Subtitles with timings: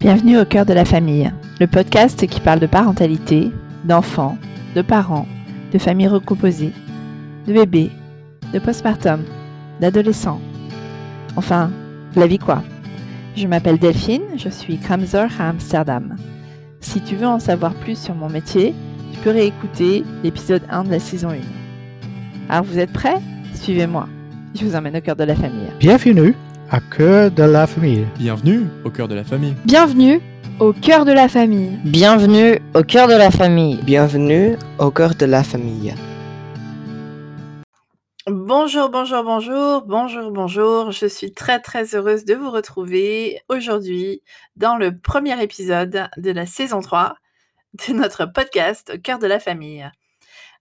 [0.00, 1.30] Bienvenue au cœur de la famille,
[1.60, 3.50] le podcast qui parle de parentalité,
[3.84, 4.38] d'enfants,
[4.74, 5.26] de parents,
[5.74, 6.72] de familles recomposées,
[7.46, 7.90] de bébés,
[8.54, 9.22] de postpartum,
[9.78, 10.40] d'adolescents.
[11.36, 11.70] Enfin,
[12.16, 12.62] la vie quoi.
[13.36, 16.16] Je m'appelle Delphine, je suis Kramzer à Amsterdam.
[16.80, 18.74] Si tu veux en savoir plus sur mon métier,
[19.12, 21.34] tu peux réécouter l'épisode 1 de la saison 1.
[22.48, 23.20] Alors vous êtes prêts?
[23.52, 24.08] Suivez-moi.
[24.54, 25.68] Je vous emmène au cœur de la famille.
[25.78, 26.34] Bienvenue
[26.72, 28.06] à Cœur de la famille.
[28.16, 29.56] Bienvenue au cœur de la famille.
[29.64, 30.20] Bienvenue
[30.60, 31.76] au cœur de la famille.
[31.84, 33.76] Bienvenue au cœur de la famille.
[33.82, 35.94] Bienvenue au cœur de la famille.
[38.28, 40.92] Bonjour, bonjour, bonjour, bonjour, bonjour.
[40.92, 44.22] Je suis très très heureuse de vous retrouver aujourd'hui
[44.54, 47.16] dans le premier épisode de la saison 3
[47.88, 49.90] de notre podcast Au cœur de la famille.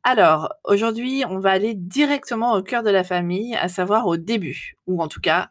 [0.03, 4.77] Alors, aujourd'hui, on va aller directement au cœur de la famille, à savoir au début,
[4.87, 5.49] ou en tout cas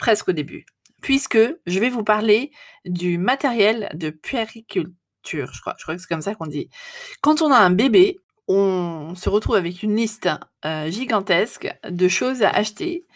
[0.00, 0.66] presque au début,
[1.00, 2.50] puisque je vais vous parler
[2.84, 4.90] du matériel de puériculture,
[5.24, 6.68] je crois, je crois que c'est comme ça qu'on dit.
[7.20, 10.28] Quand on a un bébé, on se retrouve avec une liste
[10.64, 13.06] euh, gigantesque de choses à acheter,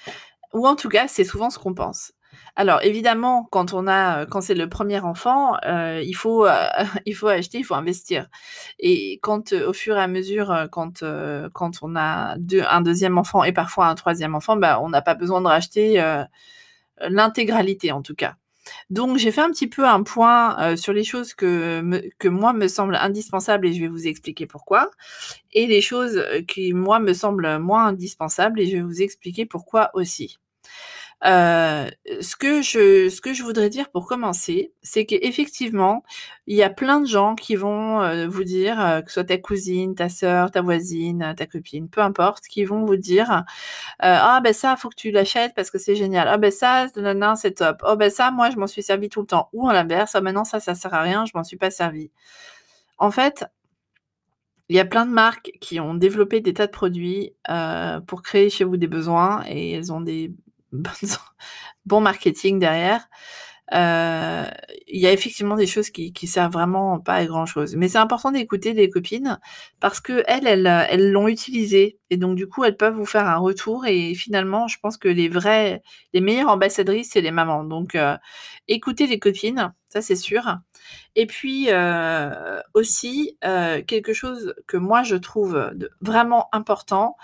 [0.52, 2.12] ou en tout cas, c'est souvent ce qu'on pense.
[2.56, 6.66] Alors évidemment, quand on a, quand c'est le premier enfant, euh, il faut, euh,
[7.06, 8.28] il faut acheter, il faut investir.
[8.78, 11.02] Et quand, au fur et à mesure, quand,
[11.52, 15.14] quand on a un deuxième enfant et parfois un troisième enfant, bah, on n'a pas
[15.14, 16.00] besoin de racheter
[17.00, 18.36] l'intégralité en tout cas.
[18.88, 22.66] Donc j'ai fait un petit peu un point sur les choses que, que moi me
[22.66, 24.90] semblent indispensables et je vais vous expliquer pourquoi.
[25.52, 29.90] Et les choses qui moi me semblent moins indispensables et je vais vous expliquer pourquoi
[29.92, 30.38] aussi.
[31.22, 31.88] Euh,
[32.20, 36.02] ce que je ce que je voudrais dire pour commencer, c'est qu'effectivement,
[36.46, 39.24] il y a plein de gens qui vont, euh, vous dire, euh, que ce soit
[39.24, 43.44] ta cousine, ta sœur, ta voisine, ta copine, peu importe, qui vont vous dire,
[44.00, 46.28] «Ah ben ça, faut que tu l'achètes parce que c'est génial.
[46.28, 46.86] Ah ben ça,
[47.36, 47.82] c'est top.
[47.88, 50.20] Oh ben ça, moi je m'en suis servi tout le temps» ou à l'inverse: «Ah
[50.20, 52.10] maintenant ça, ça sert à rien, je m'en suis pas servi».
[52.98, 53.44] En fait,
[54.68, 57.34] il y a plein de marques qui ont développé des tas de produits,
[58.06, 60.32] pour créer chez vous des besoins et elles ont des
[61.86, 63.08] bon marketing derrière.
[63.72, 64.44] Euh,
[64.88, 67.76] il y a effectivement des choses qui, qui servent vraiment pas à grand chose.
[67.76, 69.38] Mais c'est important d'écouter des copines
[69.80, 73.86] parce que elles, l'ont utilisé et donc du coup elles peuvent vous faire un retour
[73.86, 77.64] et finalement je pense que les vraies, les meilleures ambassadrices c'est les mamans.
[77.64, 78.16] Donc euh,
[78.68, 80.58] écoutez les copines, ça c'est sûr.
[81.16, 87.16] Et puis euh, aussi quelque chose que moi je trouve vraiment important,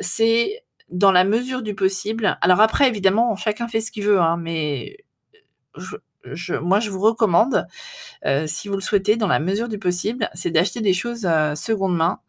[0.00, 2.38] c'est dans la mesure du possible.
[2.40, 4.98] Alors après, évidemment, chacun fait ce qu'il veut, hein, mais
[6.62, 7.66] moi, je vous recommande,
[8.26, 11.54] euh, si vous le souhaitez, dans la mesure du possible, c'est d'acheter des choses euh,
[11.54, 12.20] seconde main.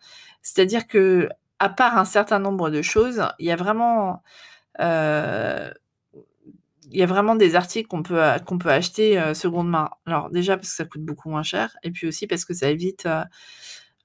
[0.42, 1.30] C'est-à-dire que,
[1.60, 4.24] à part un certain nombre de choses, il y a vraiment,
[4.80, 5.72] euh,
[6.92, 9.90] il y a vraiment des articles qu'on peut, qu'on peut acheter seconde main.
[10.06, 12.70] Alors déjà parce que ça coûte beaucoup moins cher, et puis aussi parce que ça
[12.70, 13.08] évite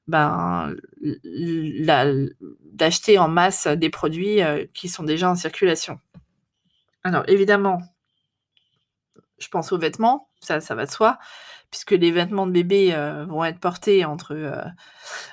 [0.08, 0.74] ben,
[2.72, 6.00] d'acheter en masse des produits euh, qui sont déjà en circulation.
[7.04, 7.78] Alors évidemment,
[9.38, 11.18] je pense aux vêtements, ça, ça va de soi
[11.70, 14.64] puisque les vêtements de bébé euh, vont être portés entre, euh,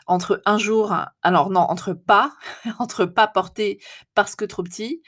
[0.05, 2.33] entre un jour, alors non, entre pas,
[2.79, 3.79] entre pas portés
[4.15, 5.01] parce que trop petit,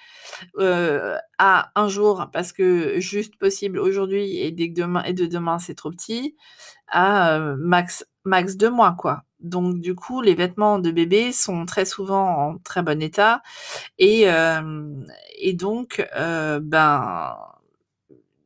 [0.57, 5.75] à un jour parce que juste possible aujourd'hui et dès demain et de demain c'est
[5.75, 6.38] trop petit,
[6.88, 9.27] à max max deux mois quoi.
[9.40, 13.42] Donc du coup, les vêtements de bébé sont très souvent en très bon état.
[14.00, 14.25] Et,
[15.40, 17.36] et donc ben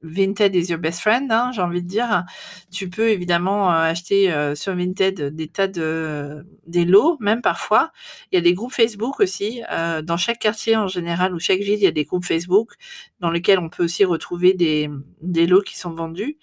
[0.04, 2.26] Vinted is your best friend, hein, j'ai envie de dire.
[2.72, 7.92] Tu peux évidemment euh, acheter euh, sur Vinted des tas de des lots, même parfois.
[8.32, 9.62] Il y a des groupes Facebook aussi.
[9.72, 12.74] Euh, dans chaque quartier en général ou chaque ville, il y a des groupes Facebook
[13.20, 14.90] dans lesquels on peut aussi retrouver des,
[15.22, 16.38] des lots qui sont vendus.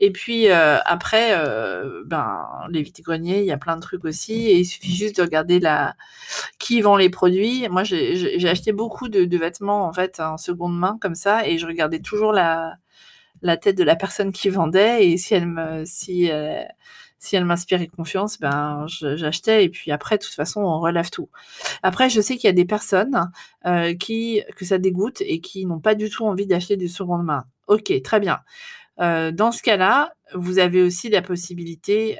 [0.00, 1.34] Et puis après,
[2.06, 4.32] ben les vides-greniers, il y a plein de trucs aussi.
[4.48, 5.94] Et il suffit juste de regarder la
[6.58, 7.68] qui vend les produits.
[7.70, 11.58] Moi, j'ai acheté beaucoup de, de vêtements en fait en seconde main comme ça, et
[11.58, 12.76] je regardais toujours la
[13.42, 16.62] la tête de la personne qui vendait et si elle me si euh,
[17.32, 21.28] elle m'inspirait confiance, ben j'achetais et puis après de toute façon on relève tout.
[21.82, 23.30] Après je sais qu'il y a des personnes
[23.66, 27.24] euh, qui que ça dégoûte et qui n'ont pas du tout envie d'acheter du seconde
[27.24, 27.44] main.
[27.68, 28.40] Ok, très bien.
[29.00, 32.18] Euh, dans ce cas-là, vous avez aussi la possibilité,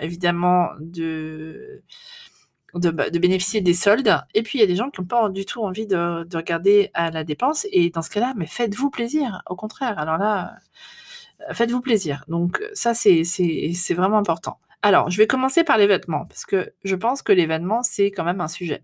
[0.00, 1.82] évidemment, de
[2.74, 4.20] de, bénéficier des soldes.
[4.34, 6.90] Et puis, il y a des gens qui n'ont pas du tout envie de, regarder
[6.94, 7.66] à la dépense.
[7.72, 9.42] Et dans ce cas-là, mais faites-vous plaisir.
[9.48, 9.98] Au contraire.
[9.98, 10.56] Alors là,
[11.48, 12.24] euh, faites-vous plaisir.
[12.28, 14.58] Donc, ça, c'est vraiment important.
[14.82, 18.10] Alors, je vais commencer par les vêtements, parce que je pense que les vêtements, c'est
[18.10, 18.82] quand même un sujet.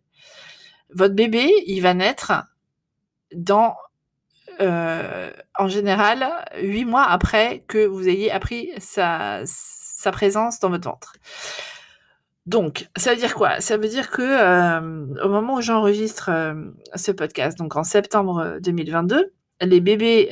[0.91, 2.33] Votre bébé, il va naître
[3.35, 3.77] dans
[4.59, 6.27] en général,
[6.63, 11.15] huit mois après que vous ayez appris sa, sa présence dans votre ventre.
[12.47, 13.61] Donc, ça veut dire quoi?
[13.61, 16.31] Ça veut dire que au moment où j'enregistre
[16.95, 19.33] ce podcast, donc en septembre 2022,
[19.63, 20.29] les bébés,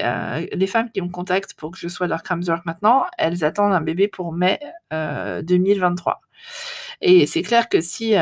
[0.53, 3.81] les femmes qui me contactent pour que je sois leur work maintenant, elles attendent un
[3.81, 4.61] bébé pour mai
[4.93, 6.21] 2023.
[7.01, 8.15] Et c'est clair que si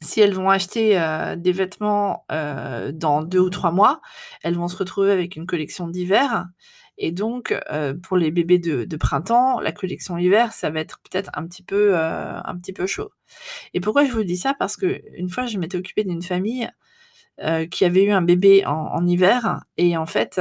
[0.00, 0.98] si elles vont acheter
[1.36, 4.00] des vêtements dans deux ou trois mois,
[4.42, 6.46] elles vont se retrouver avec une collection d'hiver.
[6.98, 7.54] Et donc,
[8.02, 11.96] pour les bébés de, printemps, la collection hiver, ça va être peut-être un petit peu,
[11.96, 13.10] un petit peu chaud.
[13.74, 14.54] Et pourquoi je vous dis ça?
[14.58, 16.70] Parce que une fois, je m'étais occupée d'une famille
[17.70, 20.40] qui avait eu un bébé en, hiver, et en fait,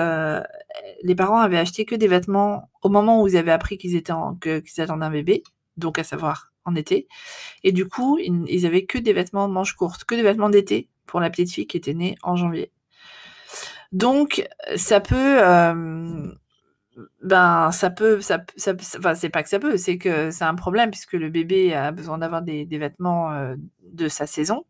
[1.03, 5.05] les parents avaient acheté que des vêtements au moment où ils avaient appris qu'ils attendaient
[5.05, 5.43] un bébé,
[5.77, 7.07] donc à savoir en été.
[7.63, 10.49] Et du coup, ils, ils avaient que des vêtements de manches courtes, que des vêtements
[10.49, 12.71] d'été pour la petite fille qui était née en janvier.
[13.91, 15.39] Donc, ça peut,
[17.21, 20.55] ben ça peut, ça, ça, enfin c'est pas que ça peut, c'est que c'est un
[20.55, 24.65] problème puisque le bébé a besoin d'avoir des, vêtements euh, de sa saison.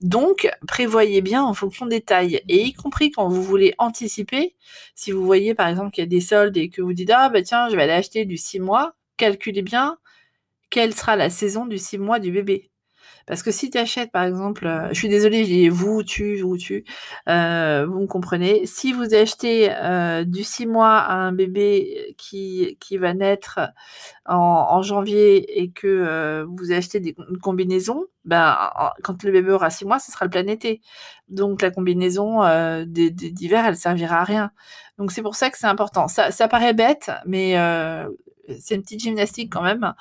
[0.00, 4.54] Donc prévoyez bien en fonction des tailles et y compris quand vous voulez anticiper.
[4.94, 7.28] Si vous voyez par exemple qu'il y a des soldes et que vous dites ah
[7.30, 9.98] bah tiens je vais aller acheter du 6 mois, calculez bien
[10.70, 12.70] quelle sera la saison du 6 mois du bébé.
[13.26, 16.56] Parce que si tu achètes, par exemple, euh, je suis désolée, dis vous, tu, vous,
[16.56, 16.84] tu,
[17.28, 18.66] euh, vous me comprenez.
[18.66, 23.58] Si vous achetez euh, du 6 mois à un bébé qui, qui va naître
[24.26, 28.56] en, janvier et que vous achetez des, une combinaison, ben,
[29.02, 30.80] quand le bébé aura 6 mois, ce sera le plein été.
[31.28, 32.40] Donc la combinaison
[32.86, 34.52] d'hiver, elle servira à rien.
[34.98, 36.06] Donc c'est pour ça que c'est important.
[36.08, 37.54] Ça, ça paraît bête, mais
[38.60, 39.94] c'est une petite gymnastique quand même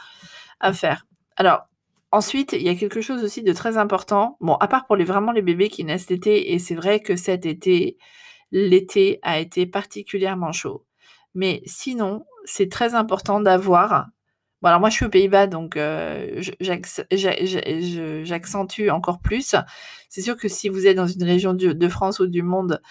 [0.60, 1.08] à faire.
[1.38, 1.68] Alors,
[2.16, 4.38] Ensuite, il y a quelque chose aussi de très important.
[4.40, 7.18] Bon, à part pour les, vraiment les bébés qui naissent l'été, et c'est vrai que
[7.18, 7.98] cet été,
[8.54, 10.86] l'été a été particulièrement chaud.
[11.34, 14.08] Mais sinon, c'est très important d'avoir.
[14.62, 16.42] Bon, alors moi, je suis aux Pays-Bas, donc euh,
[18.24, 19.54] j'accentue encore plus.
[20.08, 22.82] C'est sûr que si vous êtes dans une région de, France ou du monde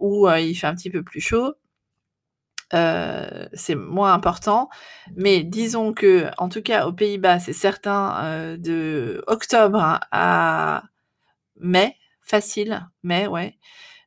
[0.00, 1.54] où euh, il fait un petit peu plus chaud,
[2.74, 4.68] euh, c'est moins important.
[5.16, 10.84] Mais disons que, en tout cas, aux Pays-Bas, c'est certain, euh, de octobre à
[11.60, 13.58] mai, facile, mai, ouais,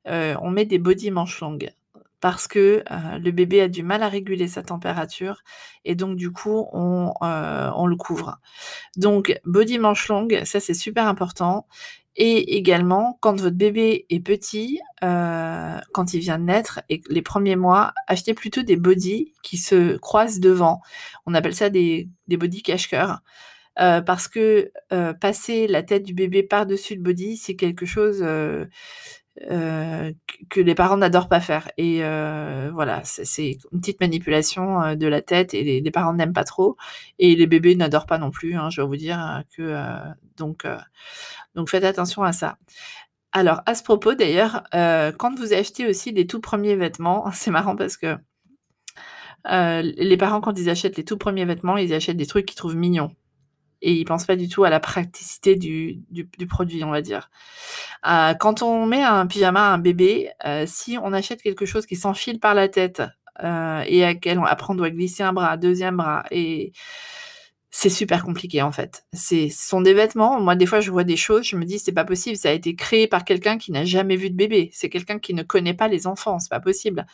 [0.08, 1.72] euh, on met des body manches longues
[2.22, 2.84] parce que
[3.20, 5.42] le bébé a du mal à réguler sa température
[5.84, 8.40] et donc du coup on, on le couvre.
[8.98, 11.68] Donc body manches longues, ça c'est super important.
[12.18, 17.22] Et également, quand votre bébé est petit, euh, quand il vient de naître et les
[17.22, 20.82] premiers mois, achetez plutôt des body qui se croisent devant.
[21.26, 23.20] On appelle ça des, des body cache-cœur.
[23.78, 28.26] Euh, parce que euh, passer la tête du bébé par-dessus le body, c'est quelque chose
[29.52, 30.14] euh,
[30.50, 31.70] que les parents n'adorent pas faire.
[31.78, 36.34] Et euh, voilà, c'est une petite manipulation euh, de la tête et les, parents n'aiment
[36.34, 36.78] pas trop.
[37.20, 39.76] Et les bébés n'adorent pas non plus, hein, je vais vous dire que
[40.38, 40.66] donc,
[41.56, 42.58] donc faites attention à ça.
[43.34, 47.76] Alors, à ce propos, d'ailleurs, quand vous achetez aussi des tout premiers vêtements, c'est marrant
[47.76, 48.18] parce que
[49.46, 52.78] les parents, quand ils achètent les tout premiers vêtements, ils achètent des trucs qu'ils trouvent
[52.78, 53.12] mignons
[53.86, 57.30] et ils pensent pas du tout à la praticité du, du, produit, on va dire.
[58.08, 61.86] Euh, quand on met un pyjama à un bébé, euh, si on achète quelque chose
[61.86, 63.04] qui s'enfile par la tête
[63.44, 66.74] euh, et à quel après on doit glisser un bras, deuxième bras et
[67.78, 69.04] c'est super compliqué en fait.
[69.14, 70.40] Ce sont des vêtements.
[70.40, 72.38] Moi, des fois, je vois des choses, je me dis, c'est pas possible.
[72.38, 74.70] Ça a été créé par quelqu'un qui n'a jamais vu de bébé.
[74.72, 76.40] C'est quelqu'un qui ne connaît pas les enfants.
[76.40, 77.06] C'est pas possible.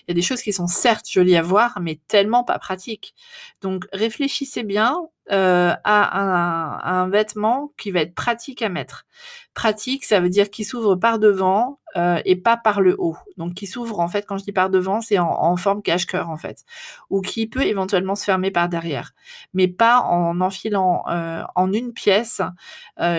[0.00, 3.14] Il y a des choses qui sont certes jolies à voir, mais tellement pas pratiques.
[3.62, 4.94] Donc, réfléchissez bien
[5.32, 9.06] euh, à, un, vêtement qui va être pratique à mettre.
[9.54, 13.16] Pratique, ça veut dire qu'il s'ouvre par devant euh, et pas par le haut.
[13.36, 16.36] Donc qui s'ouvre en fait, quand je dis par devant, c'est en, forme cache-cœur en
[16.36, 16.64] fait,
[17.10, 19.12] ou qui peut éventuellement se fermer par derrière,
[19.54, 22.42] mais pas en enfilant euh, en une pièce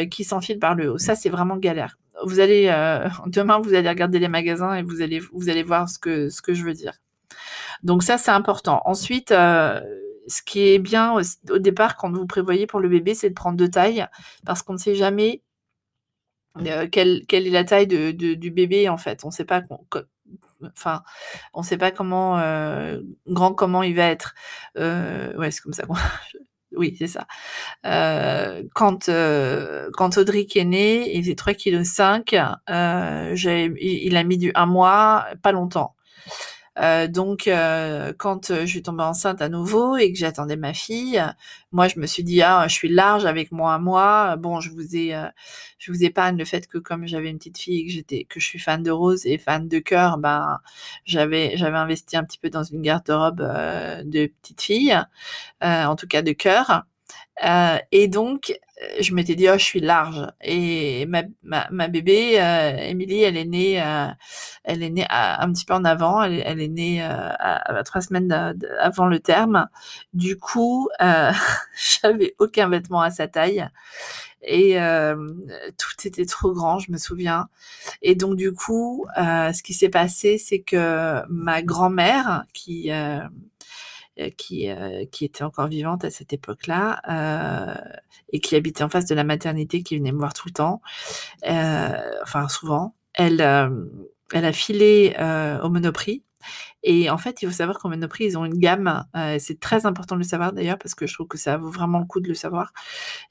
[0.09, 0.97] qui s'enfile par le haut.
[0.97, 1.97] Ça c'est vraiment galère.
[2.23, 2.67] Vous allez
[3.27, 6.41] demain, vous allez regarder les magasins et vous allez vous allez voir ce que ce
[6.41, 6.93] que je veux dire.
[7.83, 8.81] Donc ça c'est important.
[8.85, 9.33] Ensuite
[10.27, 13.57] ce qui est bien au, départ quand vous prévoyez pour le bébé, c'est de prendre
[13.57, 14.07] deux tailles
[14.45, 15.41] parce qu'on ne sait jamais
[16.57, 19.23] euh, quelle, est la taille du bébé en fait?
[19.23, 19.61] On ne sait pas
[20.75, 21.01] enfin,
[21.53, 24.33] on sait pas comment euh, grand comment il va être.
[24.77, 25.85] Euh, ouais, c'est comme ça.
[26.75, 27.25] oui, c'est ça.
[28.73, 29.09] quand
[29.93, 33.75] quand Audric est né, il faisait 3,5 kg.
[33.79, 35.95] il a mis du un mois, pas longtemps.
[36.79, 40.73] Euh, donc, euh, quand euh, je suis tombée enceinte à nouveau et que j'attendais ma
[40.73, 41.21] fille,
[41.71, 44.37] moi, je me suis dit, ah, je suis large avec moi à moi.
[44.37, 45.13] Bon, je vous ai,
[45.79, 48.39] je vous épargne le fait que comme j'avais une petite fille et que j'étais, que
[48.39, 50.59] je suis fan de rose et fan de cœur, ben,
[51.05, 53.41] j'avais, j'avais investi un petit peu dans une garde-robe
[54.05, 54.97] de petite fille,
[55.61, 56.85] en tout cas de cœur.
[57.43, 60.27] Euh, et donc, euh, je m'étais dit, oh, je suis large.
[60.41, 63.83] Et ma, ma, ma bébé, euh, Émilie, elle est née,
[64.63, 66.21] elle est née un petit peu en avant.
[66.23, 68.31] Elle, elle est née à, trois semaines
[68.79, 69.67] avant le terme.
[70.13, 73.67] Du coup, j'avais aucun vêtement à sa taille.
[74.43, 74.75] Et
[75.77, 77.49] tout était trop grand, je me souviens.
[78.01, 83.19] Et donc, du coup, ce qui s'est passé, c'est que ma grand-mère, qui euh,
[84.29, 87.99] qui, euh, qui était encore vivante à cette époque-là euh,
[88.31, 90.81] et qui habitait en face de la maternité, qui venait me voir tout le temps,
[91.43, 92.95] enfin souvent.
[93.13, 93.41] Elle,
[94.33, 95.15] elle a filé
[95.63, 96.23] au Monoprix.
[96.83, 99.05] Et en fait, il faut savoir qu'au Monoprix, ils ont une gamme.
[99.39, 101.99] c'est très important de le savoir d'ailleurs parce que je trouve que ça vaut vraiment
[101.99, 102.71] le coup de le savoir.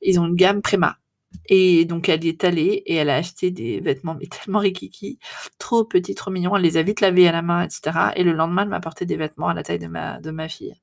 [0.02, 0.98] Ils ont une gamme Préma.
[1.46, 5.18] Et donc, elle y est allée et elle a acheté des vêtements, mais tellement rikiki,
[5.58, 6.56] trop petits, trop mignons.
[6.56, 8.10] Elle les a vite lavés à la main, etc.
[8.16, 10.48] Et le lendemain, elle m'a apporté des vêtements à la taille de ma, de ma
[10.48, 10.74] fille.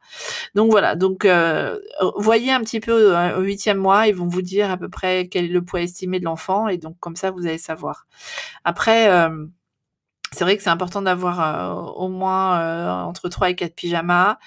[0.55, 0.95] Donc voilà.
[0.95, 1.79] Donc, euh,
[2.17, 5.27] voyez un petit peu euh, au huitième mois, ils vont vous dire à peu près
[5.27, 6.67] quel est le poids estimé de l'enfant.
[6.67, 8.07] Et donc, comme ça, vous allez savoir.
[8.63, 9.45] Après, euh,
[10.33, 14.37] c'est vrai que c'est important d'avoir au moins entre 3 et 4 pyjamas.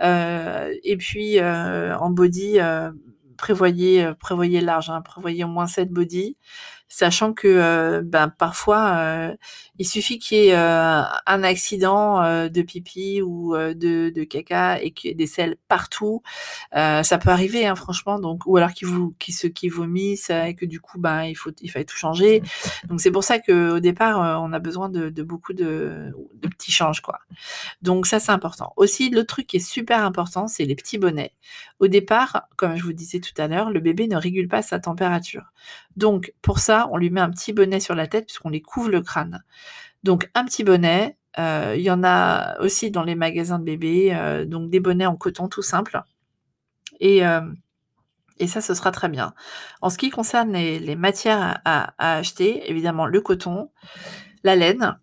[0.00, 2.60] et puis, en body
[3.36, 6.36] prévoyez, euh, prévoyez large, hein, prévoyez au moins 7 body,
[6.94, 9.36] sachant que euh, ben, parfois, euh,
[9.80, 15.12] il suffit qu'il y ait un accident de pipi ou de, caca et qu'il y
[15.12, 16.22] ait des selles partout.
[16.72, 18.20] ça peut arriver, hein, franchement.
[18.20, 21.50] Donc, ou alors qu'ils vous, qui qui vomissent et que du coup, ben, il faut,
[21.60, 22.42] il fallait tout changer.
[22.88, 27.00] Donc, c'est pour ça qu'au départ, on a besoin de, beaucoup de, de, petits changes,
[27.00, 27.18] quoi.
[27.82, 28.72] Donc, ça, c'est important.
[28.76, 31.32] Aussi, le truc qui est super important, c'est les petits bonnets.
[31.80, 34.78] Au départ, comme je vous disais tout à l'heure, le bébé ne régule pas sa
[34.78, 35.52] température.
[35.96, 38.90] Donc, pour ça, on lui met un petit bonnet sur la tête puisqu'on les couvre
[38.90, 39.42] le crâne.
[40.02, 41.16] Donc, un petit bonnet.
[41.38, 45.06] Euh, il y en a aussi dans les magasins de bébés, euh, donc des bonnets
[45.06, 46.00] en coton tout simple.
[47.00, 47.40] Et, euh,
[48.38, 49.34] et ça, ce sera très bien.
[49.80, 53.70] En ce qui concerne les, matières à, acheter, évidemment, le coton,
[54.44, 54.98] la laine.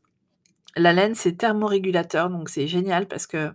[0.78, 3.52] La laine, c'est thermorégulateur, donc c'est génial parce que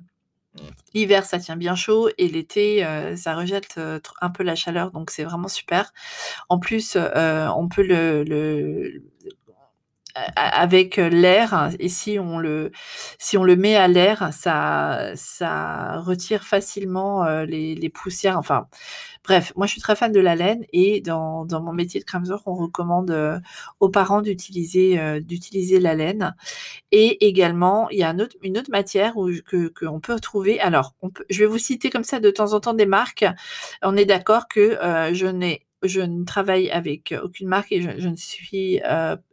[0.94, 4.90] L'hiver, ça tient bien chaud et l'été, euh, ça rejette euh, un peu la chaleur,
[4.90, 5.92] donc c'est vraiment super.
[6.48, 9.02] En plus, euh, on peut le,
[10.36, 12.72] avec l'air et si on le
[13.18, 18.38] si on le met à l'air, ça ça retire facilement les, les poussières.
[18.38, 18.66] Enfin,
[19.26, 22.04] Bref, moi je suis très fan de la laine et dans, dans mon métier de
[22.04, 23.40] cramseur, on recommande euh,
[23.80, 26.36] aux parents d'utiliser euh, d'utiliser la laine.
[26.92, 29.14] Et également, il y a une autre matière
[29.46, 30.60] que qu'on peut trouver.
[30.60, 30.94] Alors,
[31.28, 33.24] je vais vous citer comme ça de temps en temps des marques.
[33.82, 38.08] On est d'accord que euh, je n'ai je ne travaille avec aucune marque et je,
[38.08, 38.80] ne suis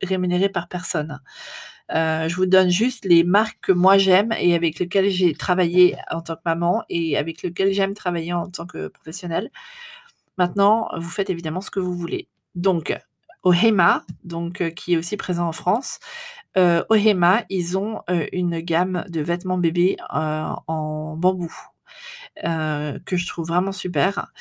[0.01, 1.19] rémunérée par personne.
[1.91, 5.95] Euh, je vous donne juste les marques que moi j'aime et avec lesquelles j'ai travaillé
[6.09, 9.51] en tant que maman et avec lesquelles j'aime travailler en tant que professionnelle.
[10.37, 12.27] Maintenant, vous faites évidemment ce que vous voulez.
[12.55, 12.97] Donc,
[13.43, 15.99] au HEMA, donc, euh, qui est aussi présent en France,
[16.57, 21.51] euh, au HEMA, ils ont une gamme de vêtements bébés en bambou
[22.35, 24.31] que je trouve vraiment super.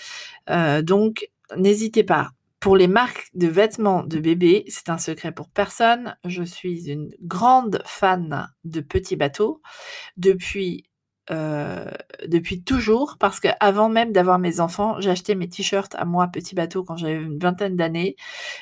[0.83, 2.31] donc, n'hésitez pas
[2.63, 6.17] pour les marques de vêtements de bébé, c'est un secret pour personne.
[6.25, 9.61] Je suis une grande fan de petits bateaux
[10.17, 10.89] depuis,
[11.33, 11.87] euh,
[12.27, 16.85] depuis toujours, parce qu'avant même d'avoir mes enfants, j'achetais mes t-shirts à moi, petit bateau,
[16.85, 18.17] quand j'avais une vingtaine d'années.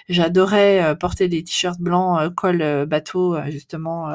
[0.08, 4.08] J'adorais euh, porter des t-shirts blancs, euh, col bateau, justement,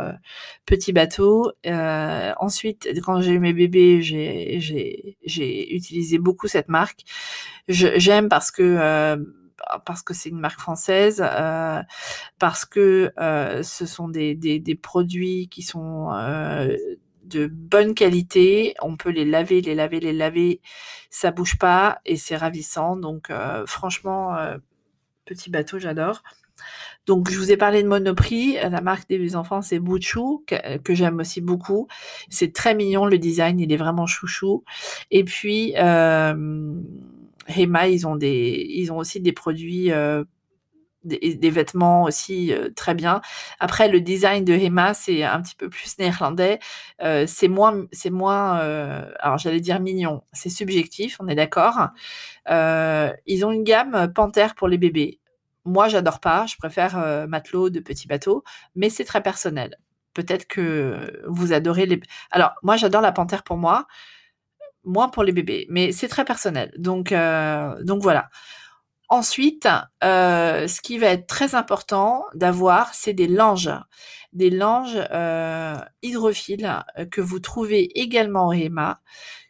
[0.66, 1.52] petit bateau.
[1.66, 7.02] ensuite, quand j'ai eu mes bébés, j'ai utilisé beaucoup cette marque.
[7.68, 9.18] J'aime parce que
[9.86, 11.82] parce que c'est une marque française, euh,
[12.40, 16.76] parce que euh, ce sont des, des, des, produits qui sont euh,
[17.26, 18.76] de bonne qualité.
[18.82, 20.62] On peut les laver, les laver, les laver.
[21.10, 22.96] Ça bouge pas et c'est ravissant.
[22.96, 23.32] Donc
[23.66, 24.36] franchement,
[25.26, 26.24] petit bateau, j'adore.
[27.06, 28.54] Donc, je vous ai parlé de Monoprix.
[28.54, 31.88] La marque des enfants, c'est Bouchou, que, j'aime aussi beaucoup.
[32.30, 34.64] C'est très mignon, le design, il est vraiment chouchou.
[35.12, 36.74] Et puis, euh,
[37.48, 40.24] Hema, ils ont aussi des produits, euh,
[41.06, 43.22] des, vêtements aussi euh, très bien.
[43.60, 46.60] Après, le design de Hema, c'est un petit peu plus néerlandais.
[47.02, 48.60] Euh, c'est moins, c'est moins,
[49.20, 50.24] alors j'allais dire mignon.
[50.34, 51.90] C'est subjectif, on est d'accord.
[52.50, 55.20] ils ont une gamme Panthère pour les bébés.
[55.66, 56.46] Moi, j'adore pas.
[56.48, 58.44] Je préfère matelot de petits bateaux,
[58.76, 59.78] mais c'est très personnel.
[60.14, 62.00] peut-être que vous adorez les.
[62.32, 63.88] Alors, moi, j'adore la panthère pour moi,
[64.86, 66.72] moins pour les bébés, mais c'est très personnel.
[66.78, 68.30] Donc, euh, donc voilà.
[69.10, 69.68] Ensuite,
[70.04, 73.72] euh, ce qui va être très important d'avoir, c'est des langes.
[74.34, 79.00] Des langes euh, hydrophiles euh, que vous trouvez également au EMA,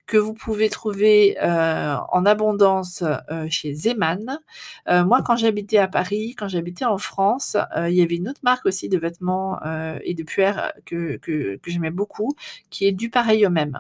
[0.08, 3.04] que vous pouvez trouver en abondance
[3.50, 4.40] chez Zeman.
[4.88, 8.68] Moi, quand j'habitais à Paris, quand j'habitais en France, il y avait une autre marque
[8.68, 9.60] aussi de vêtements
[10.04, 12.36] et de puères que, que, que j'aimais beaucoup,
[12.70, 13.80] qui est du pareil au même.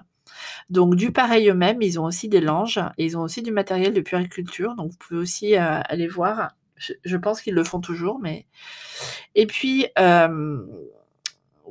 [0.70, 3.52] Donc, du pareil au même, ils ont aussi des langes et ils ont aussi du
[3.52, 4.76] matériel de puériculture.
[4.76, 6.52] Donc, vous pouvez aussi euh, aller voir.
[6.78, 8.46] Je, pense qu'ils le font toujours, mais.
[9.34, 9.88] Et puis,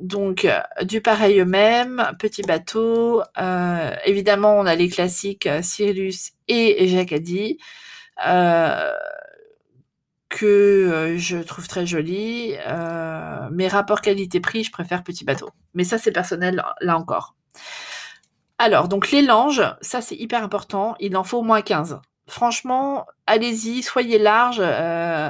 [0.01, 3.21] donc, euh, du pareil au même, petit bateau.
[3.37, 7.57] euh, évidemment, on a les classiques Cyrus et Jacadi.
[8.25, 8.91] Euh,
[10.29, 12.55] que je trouve très jolis.
[12.67, 15.49] Euh, mes rapports qualité-prix, je préfère petit bateau.
[15.73, 17.35] Mais ça, c'est personnel, là encore.
[18.57, 21.99] Alors, donc les langes, ça c'est hyper important, il en faut au moins 15.
[22.27, 24.57] Franchement, allez-y, soyez large.
[24.61, 25.29] euh,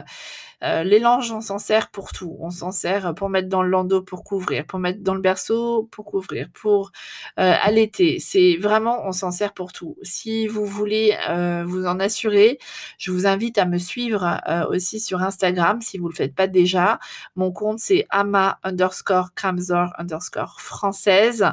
[0.65, 2.35] euh, les langes, on s'en sert pour tout.
[2.39, 5.87] On s'en sert pour mettre dans le landau pour couvrir, pour mettre dans le berceau
[5.91, 6.91] pour couvrir, pour
[7.39, 8.19] euh, allaiter.
[8.19, 9.97] C'est vraiment, on s'en sert pour tout.
[10.01, 12.59] Si vous voulez euh, vous en assurer,
[12.97, 16.47] je vous invite à me suivre euh, aussi sur Instagram si vous le faites pas
[16.47, 16.99] déjà.
[17.35, 21.45] Mon compte c'est ama underscore Kramzor underscore française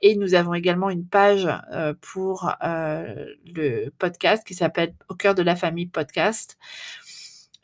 [0.00, 1.48] et nous avons également une page
[2.00, 6.58] pour le podcast qui s'appelle Au cœur de la famille podcast.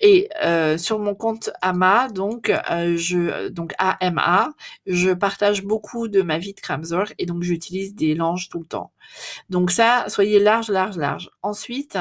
[0.00, 4.50] Et euh, sur mon compte AMA, donc euh, je donc AMA,
[4.86, 8.66] je partage beaucoup de ma vie de Kramzor et donc j'utilise des langes tout le
[8.66, 8.92] temps.
[9.50, 11.30] Donc ça, soyez large, large, large.
[11.42, 11.98] Ensuite,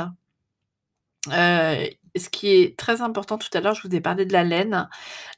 [1.34, 4.44] euh, ce qui est très important tout à l'heure, je vous ai parlé de la
[4.44, 4.90] laine.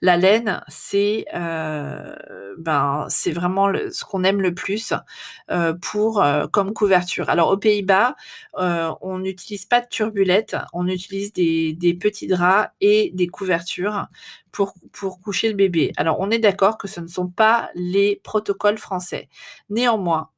[0.01, 2.15] La laine, c'est euh,
[2.57, 4.93] ben, c'est vraiment ce qu'on aime le plus
[5.51, 7.29] euh, euh, comme couverture.
[7.29, 8.15] Alors aux Pays-Bas,
[8.55, 14.07] on n'utilise pas de turbulette, on utilise des, petits draps et des couvertures
[14.51, 15.91] pour coucher le bébé.
[15.97, 19.29] Alors on est d'accord que ce ne sont pas les protocoles français.
[19.69, 20.29] Néanmoins,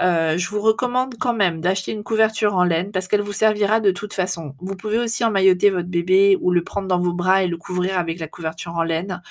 [0.00, 3.80] euh, je vous recommande quand même d'acheter une couverture en laine parce qu'elle vous servira
[3.80, 4.54] de toute façon.
[4.58, 7.98] Vous pouvez aussi emmailloter votre bébé ou le prendre dans vos bras et le couvrir
[7.98, 9.22] avec la couverture en laine.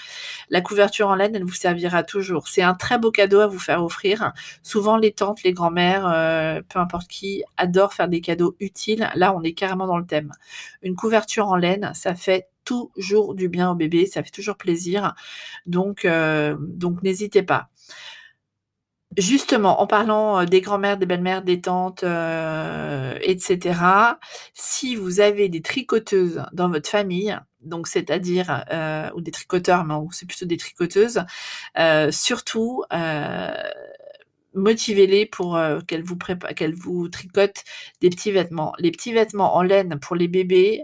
[0.50, 2.48] La couverture en laine, elle vous servira toujours.
[2.48, 4.34] C'est un très beau cadeau à vous faire offrir.
[4.62, 9.10] Souvent, les tantes, les grands-mères, euh, peu importe qui, adorent faire des cadeaux utiles.
[9.16, 10.32] Là, on est carrément dans le thème.
[10.84, 15.16] Une couverture en laine, ça fait toujours du bien au bébé, ça fait toujours plaisir.
[15.66, 17.71] Donc, euh, donc n'hésitez pas.
[19.18, 24.18] Justement, en parlant euh, des grands-mères, des belles-mères, des tantes, euh, etc.,
[24.54, 29.96] si vous avez des tricoteuses dans votre famille, donc c'est-à-dire, euh, ou des tricoteurs, mais
[30.12, 31.24] c'est plutôt des tricoteuses,
[32.12, 32.84] surtout,
[34.54, 37.64] motivez-les pour qu'elles vous, prépa- qu'elles vous tricotent
[38.02, 38.74] des petits vêtements.
[38.80, 40.84] Les petits vêtements en laine pour les bébés,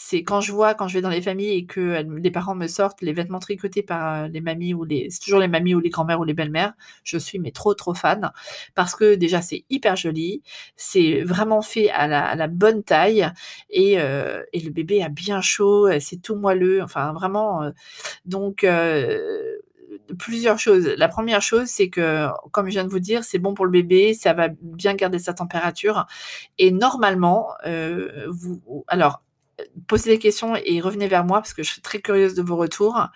[0.00, 2.54] c'est quand je vois, quand je vais dans les familles et que elles- les parents
[2.54, 5.74] me sortent les vêtements tricotés par euh, les mamies ou les, c'est toujours les mamies
[5.74, 8.30] ou les grand-mères ou les belles-mères, je suis mais trop trop fan
[8.76, 10.42] parce que déjà c'est hyper joli,
[10.76, 13.28] c'est vraiment fait à la, à la bonne taille
[13.70, 17.62] et, euh, et le bébé a bien chaud, euh, c'est tout moelleux, enfin vraiment.
[17.64, 17.70] euh,
[18.26, 19.56] donc euh,
[20.18, 20.86] plusieurs choses.
[20.96, 23.70] La première chose, c'est que, comme je viens de vous dire, c'est bon pour le
[23.72, 26.06] bébé, ça va bien garder sa température.
[26.58, 29.22] Et normalement, euh, vous, alors,
[29.86, 32.56] posez des questions et revenez vers moi parce que je suis très curieuse de vos
[32.56, 33.08] retours.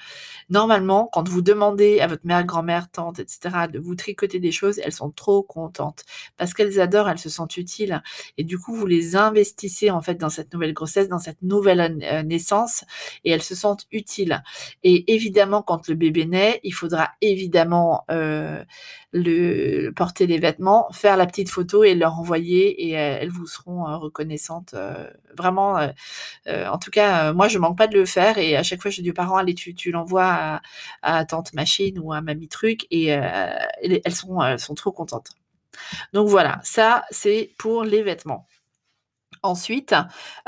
[0.52, 4.80] Normalement, quand vous demandez à votre mère, grand-mère, tante, etc., de vous tricoter des choses,
[4.84, 6.04] elles sont trop contentes
[6.36, 8.02] parce qu'elles adorent, elles se sentent utiles.
[8.36, 11.98] Et du coup, vous les investissez en fait dans cette nouvelle grossesse, dans cette nouvelle
[12.02, 12.84] euh, naissance
[13.24, 14.42] et elles se sentent utiles.
[14.82, 18.62] Et évidemment, quand le bébé naît, il faudra évidemment euh,
[19.14, 23.46] le porter les vêtements, faire la petite photo et leur envoyer et euh, elles vous
[23.46, 24.74] seront reconnaissantes.
[25.34, 25.78] vraiment,
[26.46, 29.00] en tout cas, moi, je manque pas de le faire et à chaque fois, je
[29.00, 30.41] dis aux parents, allez, tu, tu l'envoies
[31.02, 33.20] à, tante machine ou à mamie truc et euh,
[33.82, 35.30] elles, sont, elles sont trop contentes.
[36.12, 38.46] Donc voilà, ça, c'est pour les vêtements.
[39.42, 39.94] Ensuite,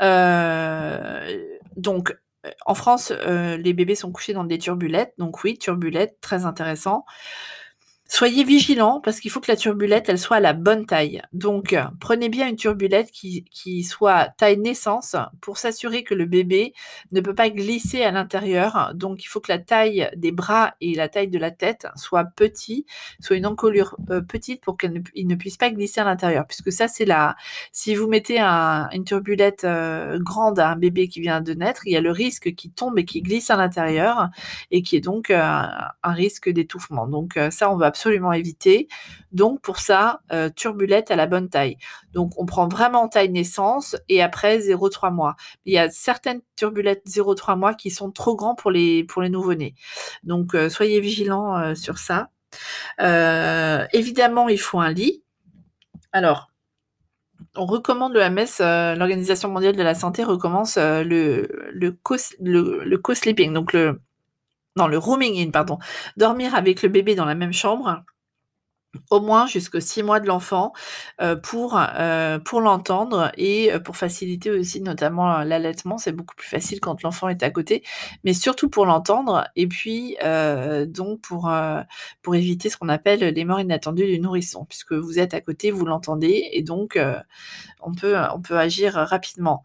[0.01, 5.13] euh, donc, euh, en France, euh, les bébés sont couchés dans des turbulettes.
[5.17, 7.05] Donc oui, turbulettes, très intéressant.
[8.07, 11.23] Soyez vigilants parce qu'il faut que la turbulette, elle soit à la bonne taille.
[11.33, 16.25] Donc, euh, prenez bien une turbulette qui, qui soit taille naissance pour s'assurer que le
[16.25, 16.73] bébé
[17.11, 18.91] ne peut pas glisser à l'intérieur.
[18.93, 22.25] Donc, il faut que la taille des bras et la taille de la tête soit
[22.25, 22.85] petit,
[23.21, 26.45] soit une encolure euh, petite pour qu'il ne, puisse pas glisser à l'intérieur.
[26.45, 27.35] Puisque ça, c'est la...
[27.71, 31.93] Si vous mettez une turbulette euh, grande à un bébé qui vient de naître, il
[31.93, 34.29] y a le risque qu'il tombe et qu'il glisse à l'intérieur
[34.69, 37.07] et qui est donc un risque d'étouffement.
[37.07, 38.89] Donc, ça, on va absolument éviter.
[39.31, 41.77] Donc pour ça, euh, turbulette à la bonne taille.
[42.13, 45.37] Donc on prend vraiment taille naissance et après 0,3 mois.
[45.63, 49.29] Il y a certaines turbulettes 0,3 mois qui sont trop grands pour les, pour les
[49.29, 49.75] nouveau-nés.
[50.23, 52.29] Donc euh, soyez vigilants euh, sur ça.
[53.93, 55.23] évidemment, il faut un lit.
[56.11, 56.51] Alors,
[57.55, 63.53] on recommande l'OMS, l'Organisation mondiale de la santé recommence le, le, co, le, le co-sleeping,
[63.53, 64.01] donc le,
[64.75, 65.79] non, le rooming in, pardon,
[66.17, 68.03] dormir avec le bébé dans la même chambre
[69.09, 70.73] au moins jusqu'aux six mois de l'enfant
[71.21, 75.97] euh, pour, euh, pour l'entendre et euh, pour faciliter aussi notamment l'allaitement.
[75.97, 77.83] C'est beaucoup plus facile quand l'enfant est à côté,
[78.23, 80.17] mais surtout pour l'entendre et puis
[80.87, 81.51] donc pour,
[82.21, 85.71] pour éviter ce qu'on appelle les morts inattendues du nourrisson, puisque vous êtes à côté,
[85.71, 86.99] vous l'entendez et donc
[87.81, 89.63] on, peut, on peut agir rapidement.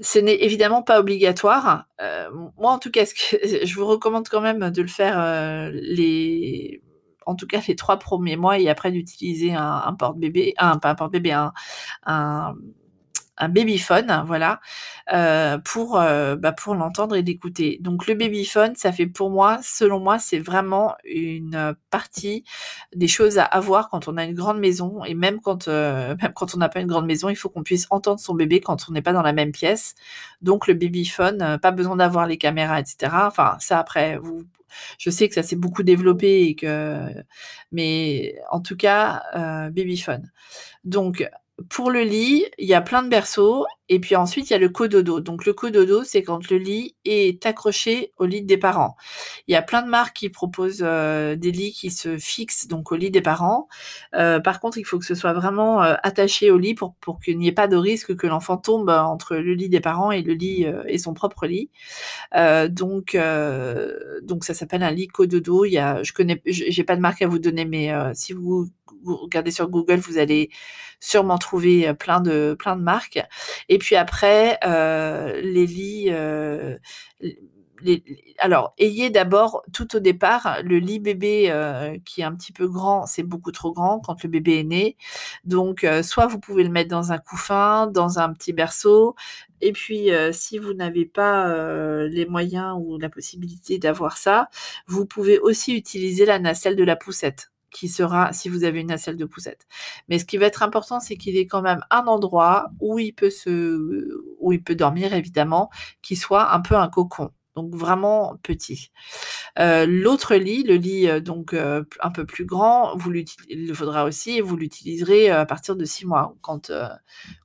[0.00, 1.84] Ce n'est évidemment pas obligatoire.
[2.00, 3.04] Euh, moi, en tout cas,
[3.64, 6.82] je vous recommande quand même de le faire euh, les,
[7.26, 10.94] en tout cas les trois premiers mois et après d'utiliser un, un porte-bébé, un, pas
[10.94, 11.32] porte-bébé,
[12.06, 12.54] un
[13.40, 14.60] un babyphone, voilà,
[15.12, 17.78] euh, pour, euh, bah, pour l'entendre et l'écouter.
[17.80, 22.44] Donc le babyphone, ça fait pour moi, selon moi, c'est vraiment une partie
[22.94, 26.32] des choses à avoir quand on a une grande maison et même quand, euh, même
[26.34, 28.86] quand on n'a pas une grande maison, il faut qu'on puisse entendre son bébé quand
[28.88, 29.94] on n'est pas dans la même pièce.
[30.42, 33.12] Donc le babyphone, pas besoin d'avoir les caméras, etc.
[33.26, 34.42] Enfin, ça après, vous,
[34.98, 36.98] je sais que ça s'est beaucoup développé et que,
[37.72, 39.22] mais en tout cas,
[39.72, 40.30] babyphone.
[40.84, 41.28] Donc
[41.68, 44.58] pour le lit, il y a plein de berceaux et puis ensuite il y a
[44.58, 45.20] le cododo.
[45.20, 48.96] Donc le cododo, c'est quand le lit est accroché au lit des parents.
[49.48, 52.92] Il y a plein de marques qui proposent euh, des lits qui se fixent donc
[52.92, 53.66] au lit des parents.
[54.14, 57.18] Euh, par contre, il faut que ce soit vraiment euh, attaché au lit pour, pour
[57.20, 60.22] qu'il n'y ait pas de risque que l'enfant tombe entre le lit des parents et
[60.22, 61.70] le lit et son propre lit.
[62.70, 63.16] donc
[64.22, 65.64] donc ça s'appelle un lit cododo.
[65.64, 68.68] Il y a, je connais, j'ai pas de marque à vous donner, mais si vous
[69.04, 70.50] regardez sur Google, vous allez
[71.00, 73.20] sûrement trouver plein de, plein de marques.
[73.68, 76.78] Et puis après, euh, les lits, euh,
[78.38, 81.50] alors, ayez d'abord, tout au départ, le lit bébé
[82.04, 84.96] qui est un petit peu grand, c'est beaucoup trop grand quand le bébé est né.
[85.44, 89.16] Donc, soit vous pouvez le mettre dans un couffin, dans un petit berceau.
[89.62, 91.48] Et puis, si vous n'avez pas
[92.06, 94.50] les moyens ou la possibilité d'avoir ça,
[94.86, 98.88] vous pouvez aussi utiliser la nacelle de la poussette qui sera si vous avez une
[98.88, 99.66] nacelle de poussette.
[100.08, 103.12] Mais ce qui va être important, c'est qu'il ait quand même un endroit où il
[103.12, 105.70] peut se, où il peut dormir évidemment,
[106.02, 107.30] qui soit un peu un cocon.
[107.56, 108.90] Donc vraiment petit.
[109.58, 113.12] Euh, l'autre lit, le lit euh, donc euh, un peu plus grand, vous
[113.48, 116.72] il le faudra aussi et vous l'utiliserez à partir de six mois quand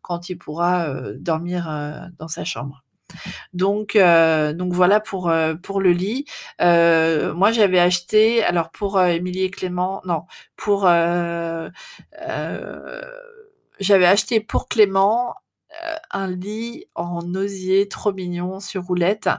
[0.02, 1.66] quand il pourra dormir
[2.20, 2.85] dans sa chambre.
[3.54, 6.26] Donc, euh, donc voilà pour, euh, pour le lit.
[6.62, 10.24] Euh, moi, j'avais acheté, alors pour Émilie et Clément, non,
[10.56, 10.88] pour
[13.80, 15.45] j'avais acheté pour Clément euh,
[16.16, 19.30] un lit en osier trop mignon sur roulette.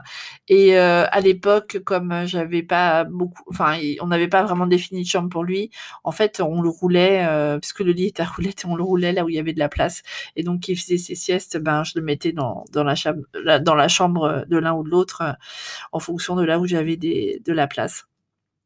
[0.47, 5.07] Et euh, à l'époque, comme j'avais pas beaucoup, enfin, on n'avait pas vraiment défini de
[5.07, 5.71] chambre pour lui.
[6.03, 9.11] En fait, on le roulait euh, puisque le lit était à roulette, on le roulait
[9.11, 10.03] là où il y avait de la place.
[10.35, 13.21] Et donc, il faisait ses siestes, ben, je le mettais dans, dans la chambre,
[13.61, 15.23] dans la chambre de l'un ou de l'autre,
[15.91, 18.06] en fonction de là où j'avais de la place.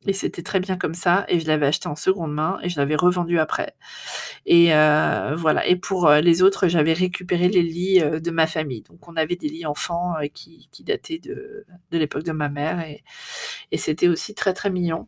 [0.08, 1.26] Et c'était très bien comme ça.
[1.28, 3.76] Et je l'avais acheté en seconde main et je l'avais revendu après.
[4.46, 5.68] Et euh, voilà.
[5.68, 8.82] Et pour euh, les autres, j'avais récupéré les lits euh, de ma famille.
[8.82, 12.84] Donc on avait des lits enfants qui, qui, dataient de, de l'époque de ma mère.
[13.72, 15.08] Et, c'était aussi très très mignon.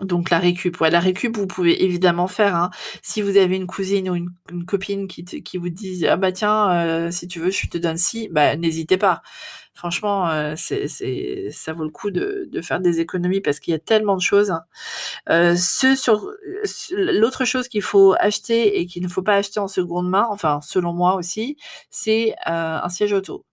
[0.00, 2.56] Donc la récup, ouais, la récup, vous pouvez évidemment faire.
[2.56, 2.70] Hein.
[3.02, 7.10] Si vous avez une cousine ou une, copine qui, qui vous dit ah bah tiens,
[7.12, 9.22] si tu veux, je te donne ci, bah n'hésitez pas
[9.74, 10.88] franchement, euh, c'est,
[11.50, 14.50] ça vaut le coup de, faire des économies parce qu'il y a tellement de choses.
[14.50, 14.62] Hein.
[15.28, 15.56] Euh,
[16.92, 20.60] l'autre chose qu'il faut acheter et qu'il ne faut pas acheter en seconde main, enfin
[20.62, 21.56] selon moi aussi,
[21.90, 23.44] c'est euh, un siège auto.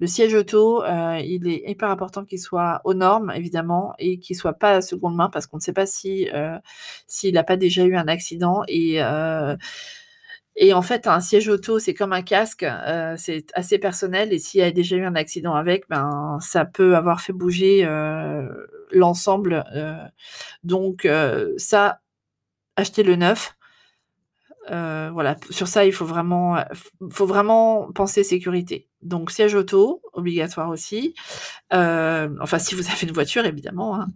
[0.00, 4.52] Le siège auto, il est hyper important qu'il soit aux normes, évidemment, et qu'il soit
[4.54, 6.28] pas à seconde main parce qu'on ne sait pas si
[7.06, 9.00] s'il n'a pas déjà eu un accident et
[10.56, 14.32] Et en fait, un siège auto, c'est comme un casque, euh, c'est assez personnel.
[14.32, 17.84] Et s'il y a déjà eu un accident avec, ben, ça peut avoir fait bouger
[17.84, 18.48] euh,
[18.92, 19.64] l'ensemble.
[19.74, 19.96] Euh.
[20.62, 21.08] donc,
[21.56, 22.00] ça,
[22.76, 23.56] achetez le neuf.
[24.70, 26.56] Euh, voilà, sur ça, il faut vraiment,
[27.10, 28.88] faut vraiment penser sécurité.
[29.02, 31.14] Donc siège auto, obligatoire aussi.
[31.74, 34.00] Euh, enfin, si vous avez une voiture, évidemment.
[34.00, 34.08] Hein.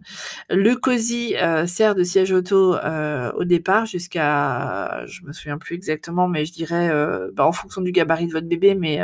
[0.49, 2.75] Le COSI euh, sert de siège auto
[3.35, 6.89] au départ jusqu'à, je me souviens plus exactement, mais je dirais,
[7.33, 8.99] bah, en fonction du gabarit de votre bébé, mais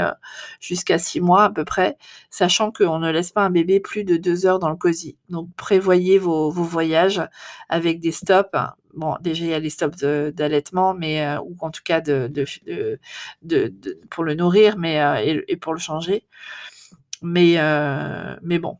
[0.59, 1.97] jusqu'à six mois à peu près,
[2.31, 5.17] sachant qu'on ne laisse pas un bébé plus de deux heures dans le COSI.
[5.29, 7.21] Donc prévoyez vos, vos voyages
[7.69, 8.57] avec des stops
[8.95, 10.03] bon, déjà il y a les stops
[10.33, 12.01] d'allaitement, mais euh, ou en tout cas
[14.09, 16.25] pour le nourrir, euh, et, pour le changer.
[17.21, 18.79] Mais euh, bon.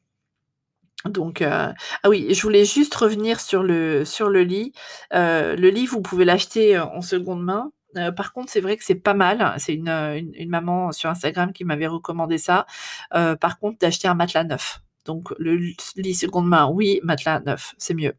[1.05, 1.75] Donc ah
[2.07, 4.03] oui, je voulais juste revenir sur le
[4.43, 4.73] lit.
[5.11, 7.71] le lit, vous pouvez l'acheter en seconde main.
[8.15, 9.55] par contre, c'est vrai que c'est pas mal.
[9.59, 12.65] C'est une, maman sur Instagram qui m'avait recommandé ça.
[13.11, 14.81] par contre, d'acheter un matelas neuf.
[15.05, 18.15] Donc le lit seconde main, oui, matelas neuf, c'est mieux.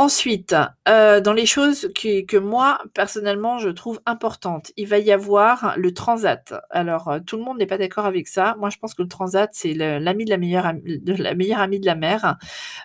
[0.00, 0.56] Ensuite,
[0.88, 5.92] euh, dans les choses que moi, personnellement, je trouve importantes, il va y avoir le
[5.92, 6.54] transat.
[6.70, 8.56] Alors, euh, tout le monde n'est pas d'accord avec ça.
[8.58, 12.38] Moi, je pense que le transat, c'est l'ami de la meilleure, amie de la mère.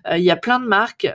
[0.07, 1.07] Euh, il y a plein de marques.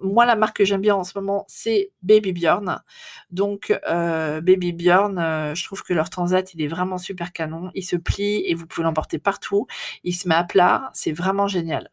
[0.00, 2.82] moi, la marque que j'aime bien en ce moment, c'est Baby Bjorn.
[3.30, 7.70] Donc, Baby Bjorn, je trouve que leur transat, il est vraiment super canon.
[7.74, 9.68] Il se plie et vous pouvez l'emporter partout.
[10.02, 10.90] Il se met à plat.
[10.94, 11.90] C'est vraiment génial.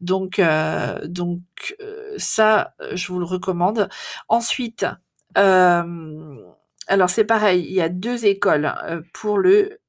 [0.00, 1.40] Donc, euh, donc
[1.80, 3.88] euh, ça, je vous le recommande.
[4.28, 4.86] Ensuite,
[5.38, 6.36] euh,
[6.86, 8.72] alors c'est pareil, il y a deux écoles
[9.12, 9.80] pour le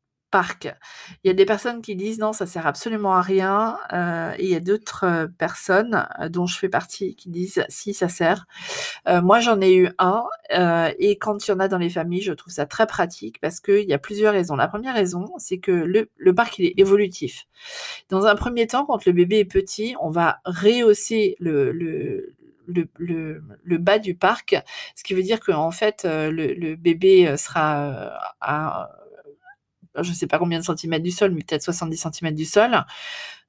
[1.23, 3.77] Il y a des personnes qui disent non, ça sert absolument à rien.
[3.93, 7.93] Euh, il y a d'autres euh, personnes euh, dont je fais partie qui disent si
[7.93, 8.45] ça sert.
[9.07, 10.23] moi, j'en ai eu un.
[10.99, 13.59] et quand il y en a dans les familles, je trouve ça très pratique parce
[13.59, 14.55] qu'il y a plusieurs raisons.
[14.55, 17.45] La première raison, c'est que le, le, parc, il est évolutif.
[18.09, 22.33] Dans un premier temps, quand le bébé est petit, on va rehausser le, le
[22.67, 24.55] le, le, le, bas du parc,
[24.95, 28.89] ce qui veut dire qu'en fait, le, le, bébé sera à
[30.01, 32.85] je ne sais pas combien de centimètres du sol, mais peut-être 70 centimètres du sol,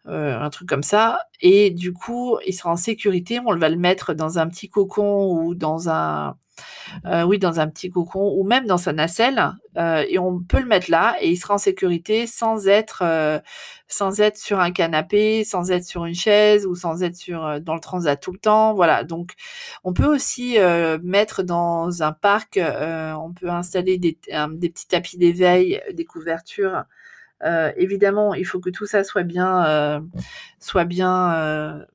[0.09, 1.21] euh, un truc comme ça.
[1.41, 3.41] Et du coup, il sera en sécurité.
[3.45, 6.37] On va le mettre dans un petit cocon ou dans un,
[7.05, 9.53] euh, oui, dans un petit cocon ou même dans sa nacelle.
[9.77, 13.39] Euh, et on peut le mettre là et il sera en sécurité sans être, euh,
[13.89, 17.75] sans être sur un canapé, sans être sur une chaise ou sans être sur, dans
[17.75, 18.75] le transat tout le temps.
[18.75, 19.05] Voilà.
[19.05, 19.33] Donc,
[19.85, 20.57] on peut aussi
[21.03, 24.19] mettre dans un parc, on peut installer des,
[24.51, 26.85] des petits tapis d'éveil, des couvertures.
[27.77, 30.03] évidemment, il faut que tout ça soit bien,
[30.59, 31.87] soit bien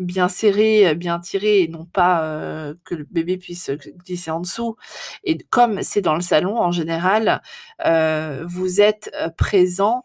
[0.00, 3.70] bien serré, bien tiré, et non pas euh, que le bébé puisse
[4.04, 4.76] glisser en dessous.
[5.24, 7.42] Et comme c'est dans le salon, en général,
[7.86, 10.04] euh, vous êtes euh, présent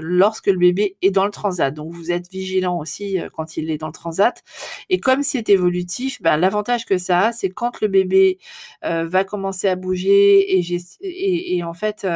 [0.00, 1.74] lorsque le bébé est dans le transat.
[1.74, 4.42] Donc vous êtes vigilant aussi quand il est dans le transat.
[4.88, 8.38] Et comme c'est évolutif, ben, l'avantage que ça a, c'est quand le bébé
[8.82, 10.58] va commencer à bouger
[11.02, 12.06] et en fait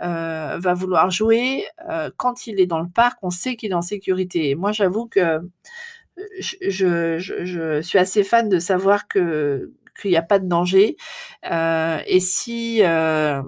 [0.00, 1.62] va vouloir jouer,
[2.16, 4.56] quand il est dans le parc, on sait qu'il est en sécurité.
[4.56, 5.40] moi, j'avoue que
[6.40, 9.70] je, suis assez fan de savoir qu'il
[10.04, 10.96] n'y a pas de danger.
[11.50, 13.42] Euh, et si euh,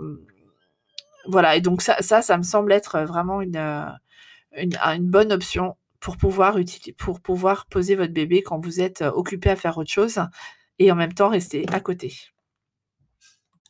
[1.26, 3.56] voilà, et donc ça, ça, me semble être vraiment une,
[4.56, 9.02] une, une bonne option pour pouvoir utiliser, pour pouvoir poser votre bébé quand vous êtes
[9.02, 10.20] occupé à faire autre chose
[10.78, 12.12] et en même temps rester à côté.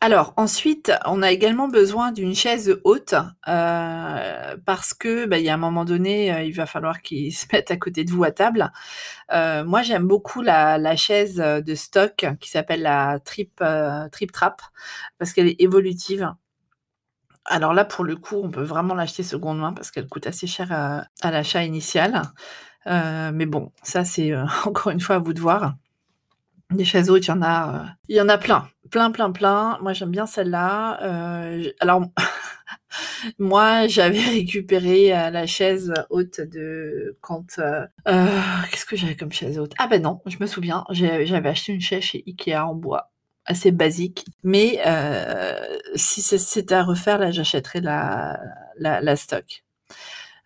[0.05, 3.15] Alors ensuite, on a également besoin d'une chaise haute
[3.47, 7.33] euh, parce que bah, il y a un moment donné, euh, il va falloir qu'ils
[7.33, 8.73] se mettent à côté de vous à table.
[9.33, 13.62] Euh, moi, j'aime beaucoup la, chaise de stock qui s'appelle la Trip
[14.33, 14.61] Trap
[15.19, 16.35] parce qu'elle est évolutive.
[17.45, 20.49] Alors là, pour le coup, on peut vraiment l'acheter seconde main parce qu'elle coûte assez
[20.49, 22.23] cher à, l'achat initial.
[22.87, 24.35] mais bon, ça c'est
[24.67, 25.77] encore une fois à vous de voir.
[26.71, 29.78] Des chaises hautes, il y en a plein, plein, plein, plein.
[29.83, 31.02] Moi, j'aime bien celle-là.
[31.02, 32.05] Euh, alors,
[33.40, 37.57] moi, j'avais récupéré euh, la chaise haute de quand.
[38.07, 39.72] Qu'est-ce que j'avais comme chaise haute?
[39.78, 40.85] Ah ben non, je me souviens.
[40.90, 43.11] J'avais acheté une chaise chez Ikea en bois,
[43.46, 44.24] assez basique.
[44.44, 44.81] Mais
[45.96, 48.38] si c'était à refaire, là, j'achèterais la,
[48.78, 49.64] la stock.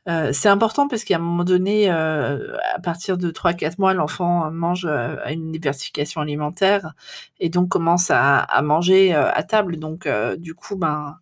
[0.09, 4.51] Euh, c'est important parce qu'à un moment donné, euh, à partir de 3-4 mois, l'enfant
[4.53, 6.95] mange euh, une diversification alimentaire
[7.41, 9.77] et donc commence à, manger à table.
[9.79, 11.19] Donc, du coup, ben,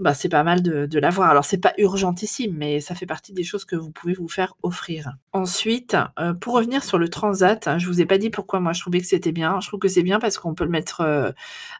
[0.00, 1.30] bah, c'est pas mal de, de l'avoir.
[1.30, 4.54] Alors, c'est pas urgentissime, mais ça fait partie des choses que vous pouvez vous faire
[4.64, 5.12] offrir.
[5.32, 8.72] Ensuite, euh, pour revenir sur le transat, hein, je vous ai pas dit pourquoi moi
[8.72, 9.60] je trouvais que c'était bien.
[9.60, 11.30] Je trouve que c'est bien parce qu'on peut le mettre euh,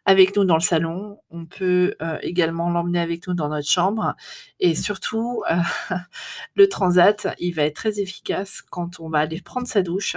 [0.05, 1.19] avec nous dans le salon.
[1.31, 4.15] On peut euh, également l'emmener avec nous dans notre chambre.
[4.61, 5.43] Et surtout,
[6.55, 10.17] le transat, il va être très efficace quand on va aller prendre sa douche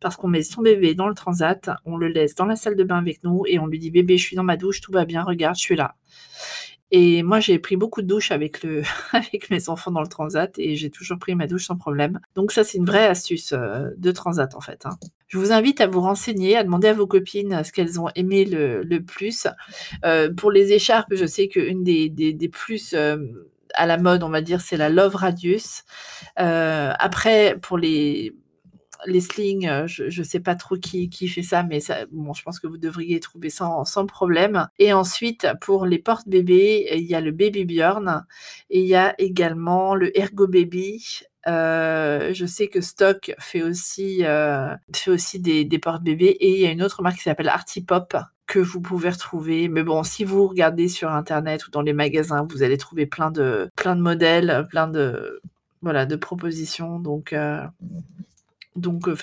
[0.00, 2.82] parce qu'on met son bébé dans le transat, on le laisse dans la salle de
[2.82, 5.04] bain avec nous et on lui dit bébé, je suis dans ma douche, tout va
[5.04, 5.94] bien, regarde, je suis là.
[6.92, 10.56] Et moi, j'ai pris beaucoup de douches avec, le, avec mes enfants dans le transat
[10.58, 12.20] et j'ai toujours pris ma douche sans problème.
[12.34, 14.86] Donc ça, c'est une vraie astuce euh, de transat en fait.
[14.86, 14.96] Hein.
[15.28, 18.44] Je vous invite à vous renseigner, à demander à vos copines ce qu'elles ont aimé
[18.44, 19.48] le, le plus.
[20.04, 23.16] Euh, pour les écharpes, je sais qu'une des, des, des plus euh,
[23.74, 25.84] à la mode, on va dire, c'est la Love Radius.
[26.38, 28.34] Euh, après, pour les
[29.06, 32.66] les slings, euh, je ne sais pas trop qui, fait ça, mais je pense que
[32.66, 34.68] vous devriez trouver ça sans, problème.
[34.78, 38.24] Et ensuite, pour les porte-bébés, il y a le Baby Bjorn
[38.70, 41.22] et il y a également le Ergo Baby.
[41.48, 46.60] Euh, je sais que Stock fait aussi, euh, fait aussi des, des porte-bébés et il
[46.60, 48.16] y a une autre marque qui s'appelle Artipop
[48.46, 49.68] que vous pouvez retrouver.
[49.68, 53.30] Mais bon, si vous regardez sur internet ou dans les magasins, vous allez trouver plein
[53.30, 55.40] de, plein de modèles, plein de,
[55.82, 56.98] voilà, de propositions.
[56.98, 57.34] Donc,
[58.76, 59.16] donc, euh,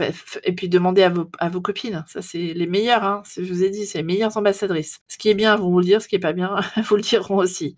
[0.43, 2.03] et puis demandez à vos, à vos copines.
[2.07, 3.03] Ça, c'est les meilleures.
[3.03, 3.23] Hein.
[3.37, 5.01] Je vous ai dit, c'est les meilleures ambassadrices.
[5.07, 6.01] Ce qui est bien, vont vous le dire.
[6.01, 7.75] Ce qui est pas bien, vous le diront aussi.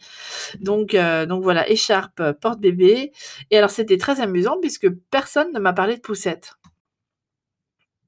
[0.60, 3.12] Donc, euh, donc voilà, écharpe, euh, porte-bébé.
[3.52, 6.54] Et alors, c'était très amusant puisque personne ne m'a parlé de poussette.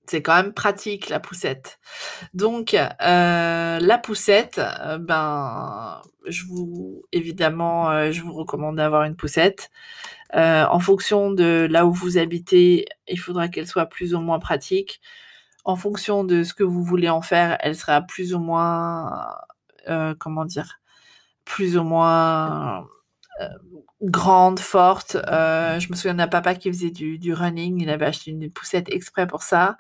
[0.09, 1.79] C'est quand même pratique la poussette.
[2.33, 4.61] Donc la poussette,
[5.01, 9.69] ben je vous évidemment je vous recommande d'avoir une poussette.
[10.35, 14.39] Euh, en fonction de là où vous habitez, il faudra qu'elle soit plus ou moins
[14.39, 15.01] pratique.
[15.65, 19.35] En fonction de ce que vous voulez en faire, elle sera plus ou moins,
[19.89, 20.79] euh, comment dire,
[21.45, 22.87] plus ou moins
[23.41, 23.47] euh,
[24.01, 25.17] grande, forte.
[25.27, 29.27] je me souviens d'un papa qui faisait du, running, il avait acheté une poussette exprès
[29.27, 29.77] pour ça.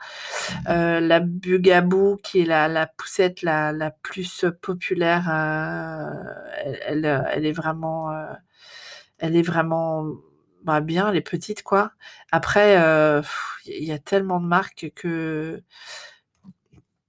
[0.67, 5.29] la Bugaboo, qui est la, poussette la, plus populaire,
[6.85, 8.11] elle, est vraiment,
[9.19, 10.05] elle est vraiment
[10.63, 11.91] bah, bien, les petites, quoi.
[12.31, 12.73] Après,
[13.65, 15.61] il y a tellement de marques que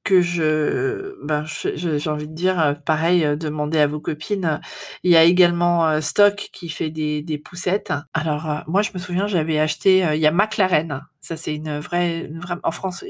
[0.04, 4.58] que je, ben, j'ai envie de dire, pareil, demandez à vos copines.
[5.02, 7.92] Il y a également Stock qui fait des, des poussettes.
[8.14, 11.02] Alors, moi, je me souviens, j'avais acheté, il y a McLaren.
[11.20, 13.04] Ça, c'est une vraie, vraie, en France,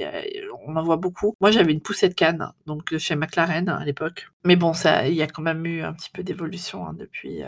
[0.67, 1.37] on en voit beaucoup.
[1.41, 4.27] Moi, j'avais une poussette canne, donc chez McLaren à l'époque.
[4.43, 7.45] Mais bon, ça, il y a quand même eu un petit peu d'évolution hein, depuis.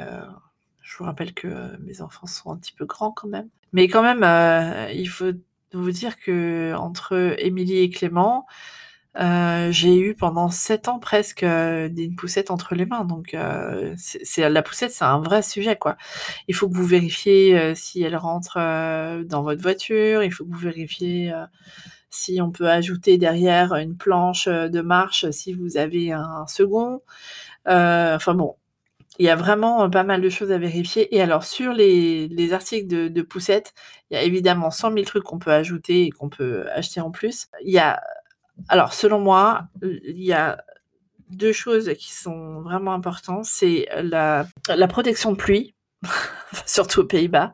[0.90, 3.48] Je vous rappelle que euh, mes enfants sont un petit peu grands quand même.
[3.72, 5.30] Mais quand même, euh, il faut
[5.72, 8.44] vous dire que entre Émilie et Clément,
[9.20, 13.04] euh, j'ai eu pendant sept ans presque une poussette entre les mains.
[13.04, 13.36] Donc,
[13.96, 15.96] c'est la poussette, c'est un vrai sujet, quoi.
[16.48, 18.56] Il faut que vous vérifiez si elle rentre
[19.24, 20.24] dans votre voiture.
[20.24, 21.32] Il faut que vous vérifiez
[22.10, 27.00] si on peut ajouter derrière une planche de marche si vous avez un second.
[27.66, 28.56] enfin bon,
[29.20, 31.14] il y a vraiment pas mal de choses à vérifier.
[31.14, 33.74] Et alors, sur les, articles de, de Poussette,
[34.10, 37.10] il y a évidemment 100 000 trucs qu'on peut ajouter et qu'on peut acheter en
[37.10, 37.48] plus.
[37.62, 38.02] Il y a,
[38.68, 40.64] alors, selon moi, il y a
[41.28, 43.44] deux choses qui sont vraiment importantes.
[43.44, 45.74] C'est la, la protection de pluie,
[46.64, 47.52] surtout aux Pays-Bas.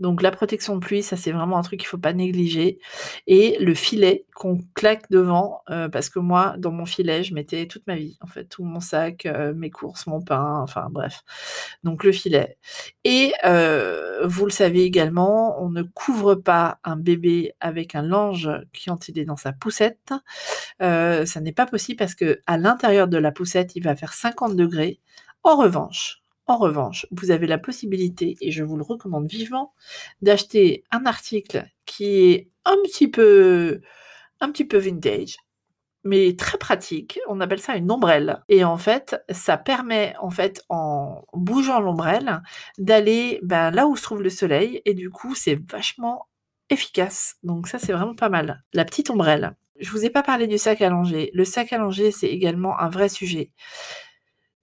[0.00, 2.78] Donc la protection de pluie, ça c'est vraiment un truc qu'il faut pas négliger.
[3.26, 7.66] Et le filet qu'on claque devant, euh, parce que moi, dans mon filet, je mettais
[7.66, 11.22] toute ma vie, en fait, tout mon sac, euh, mes courses, mon pain, enfin bref.
[11.82, 12.58] Donc le filet.
[13.04, 18.50] Et euh, vous le savez également, on ne couvre pas un bébé avec un linge
[18.72, 20.12] qui il est dans sa poussette.
[20.80, 24.56] ça n'est pas possible parce que à l'intérieur de la poussette, il va faire 50
[24.56, 25.00] degrés.
[25.42, 29.74] En revanche, en revanche, vous avez la possibilité, et je vous le recommande vivement,
[30.22, 33.80] d'acheter un article qui est un petit peu,
[34.40, 35.36] vintage,
[36.04, 37.20] mais très pratique.
[37.28, 38.42] On appelle ça une ombrelle.
[38.48, 42.42] Et en fait, ça permet, en fait, en bougeant l'ombrelle,
[42.78, 44.80] d'aller ben, là où se trouve le soleil.
[44.84, 46.28] Et du coup, c'est vachement
[46.70, 47.36] efficace.
[47.42, 48.62] Donc ça, c'est vraiment pas mal.
[48.72, 49.54] La petite ombrelle.
[49.78, 50.90] Je vous ai pas parlé du sac à.
[50.90, 51.78] Le sac à
[52.10, 53.52] c'est également un vrai sujet.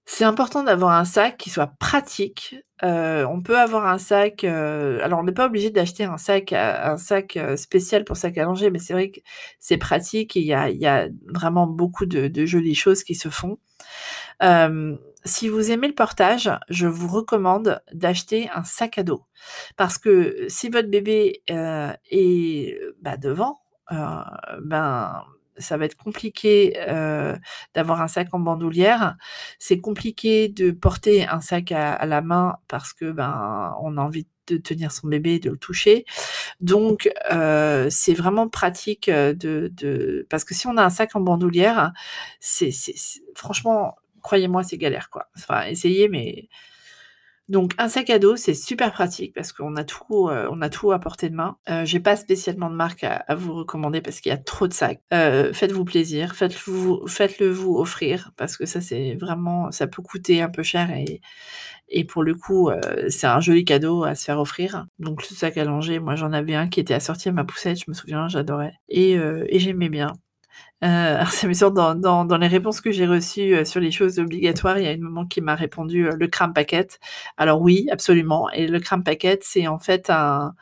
[0.07, 2.55] C'est important d'avoir un sac qui soit pratique.
[2.83, 6.53] Euh, on peut avoir un sac, euh, alors on n'est pas obligé d'acheter un sac
[6.53, 9.19] un sac, euh, spécial pour sac à langer, mais c'est vrai que
[9.59, 13.15] c'est pratique et il y a y a vraiment beaucoup de de jolies choses qui
[13.15, 13.57] se font.
[15.25, 19.23] si vous aimez le portage, je vous recommande d'acheter un sac à dos.
[19.77, 25.23] Parce que si votre bébé, est, bah, devant, ben
[25.57, 27.35] ça va être compliqué euh,
[27.73, 29.15] d'avoir un sac en bandoulière.
[29.59, 34.27] C'est compliqué de porter un sac à, la main parce que ben on a envie
[34.47, 36.05] de tenir son bébé, de le toucher.
[36.61, 39.33] Donc euh, c'est vraiment pratique de,
[39.73, 41.93] de parce que si on a un sac en bandoulière,
[42.39, 42.71] c'est
[43.35, 45.27] franchement croyez-moi c'est galère quoi.
[45.67, 46.49] Essayez mais
[47.47, 50.69] donc un sac à dos, c'est super pratique parce qu'on a tout, euh, on a
[50.69, 51.57] tout à portée de main.
[51.69, 54.67] Euh, J'ai pas spécialement de marque à, à vous recommander parce qu'il y a trop
[54.67, 55.01] de sacs.
[55.13, 60.41] Euh, faites-vous plaisir, faites-vous, faites-le vous offrir parce que ça c'est vraiment, ça peut coûter
[60.41, 61.21] un peu cher et
[61.89, 62.79] et pour le coup, euh,
[63.09, 64.85] c'est un joli cadeau à se faire offrir.
[64.99, 67.85] Donc le sac à moi j'en avais un qui était assorti à ma poussette, je
[67.89, 70.13] me souviens, j'adorais et, euh, et j'aimais bien.
[70.83, 74.77] Euh, alors me sort dans, les réponses que j'ai reçues euh, sur les choses obligatoires,
[74.77, 76.87] il y a une maman qui m'a répondu euh, le crème paquet.
[77.37, 78.49] Alors oui, absolument.
[78.51, 80.55] Et le crème paquet, c'est en fait un,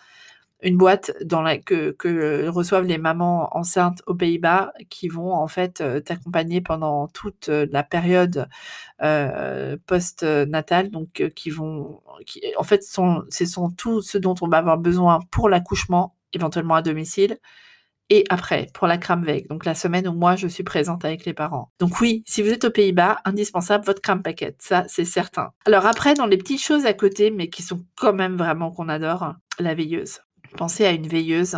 [0.63, 1.11] une boîte
[1.65, 7.49] que, reçoivent les mamans enceintes aux Pays-Bas qui vont en fait euh, t'accompagner pendant toute
[7.49, 8.47] la période
[9.01, 12.01] euh, post-natale, donc qui vont,
[12.57, 16.75] en fait, sont, ce sont tout ce dont on va avoir besoin pour l'accouchement, éventuellement
[16.75, 17.37] à domicile,
[18.13, 21.33] et après pour la veille, donc la semaine où moi je suis présente avec les
[21.33, 21.71] parents.
[21.79, 25.49] Donc oui, si vous êtes aux Pays-Bas, indispensable votre crème paquet, ça c'est certain.
[25.65, 28.87] Alors après, dans les petites choses à côté, mais qui sont quand même vraiment qu'on
[28.87, 30.19] adore, la veilleuse.
[30.57, 31.57] Pensez à une veilleuse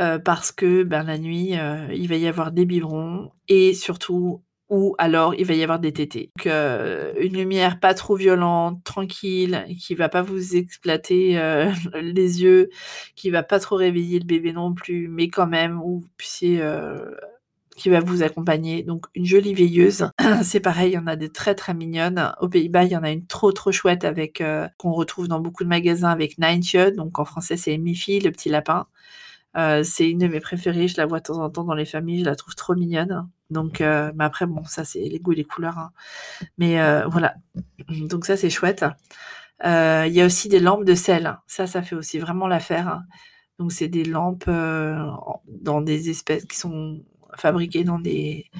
[0.00, 4.44] euh, parce que ben, la nuit, euh, il va y avoir des biberons et surtout
[4.70, 6.30] ou alors il va y avoir des tétés.
[6.36, 12.42] Donc, euh, une lumière pas trop violente, tranquille, qui va pas vous exploiter euh, les
[12.42, 12.70] yeux,
[13.16, 16.62] qui va pas trop réveiller le bébé non plus, mais quand même où vous puissiez
[16.62, 17.10] euh,
[17.76, 18.84] qui va vous accompagner.
[18.84, 20.08] Donc une jolie veilleuse,
[20.44, 22.32] c'est pareil, il y en a des très très mignonnes.
[22.40, 24.42] Aux Pays-Bas, il y en a une trop trop chouette avec
[24.78, 26.60] qu'on retrouve dans beaucoup de magasins avec Nine
[26.96, 28.86] donc en français c'est Miffy, le petit lapin.
[29.56, 31.84] Euh, c'est une de mes préférées, je la vois de temps en temps dans les
[31.84, 33.28] familles, je la trouve trop mignonne.
[33.50, 35.78] Donc, euh, mais après, bon, ça c'est les goûts et les couleurs.
[35.78, 35.90] Hein.
[36.58, 37.34] Mais euh, voilà,
[37.88, 38.84] donc ça c'est chouette.
[39.64, 43.02] Il y a aussi des lampes de sel, ça, ça fait aussi vraiment l'affaire.
[43.58, 47.02] Donc c'est des lampes dans des espèces qui sont
[47.36, 48.50] fabriquées dans des,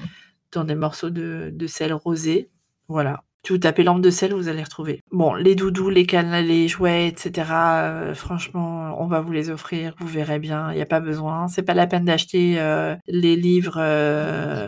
[0.51, 2.49] dans des morceaux de, de sel rosé.
[2.87, 3.23] Voilà.
[3.43, 5.03] Si vous tapez lampe de sel, vous allez retrouver.
[5.11, 7.49] Bon, les doudous, les cannes, les jouets, etc.
[7.51, 9.95] Euh, franchement, on va vous les offrir.
[9.99, 10.71] Vous verrez bien.
[10.71, 11.47] Il n'y a pas besoin.
[11.47, 14.67] C'est pas la peine d'acheter euh, les livres euh,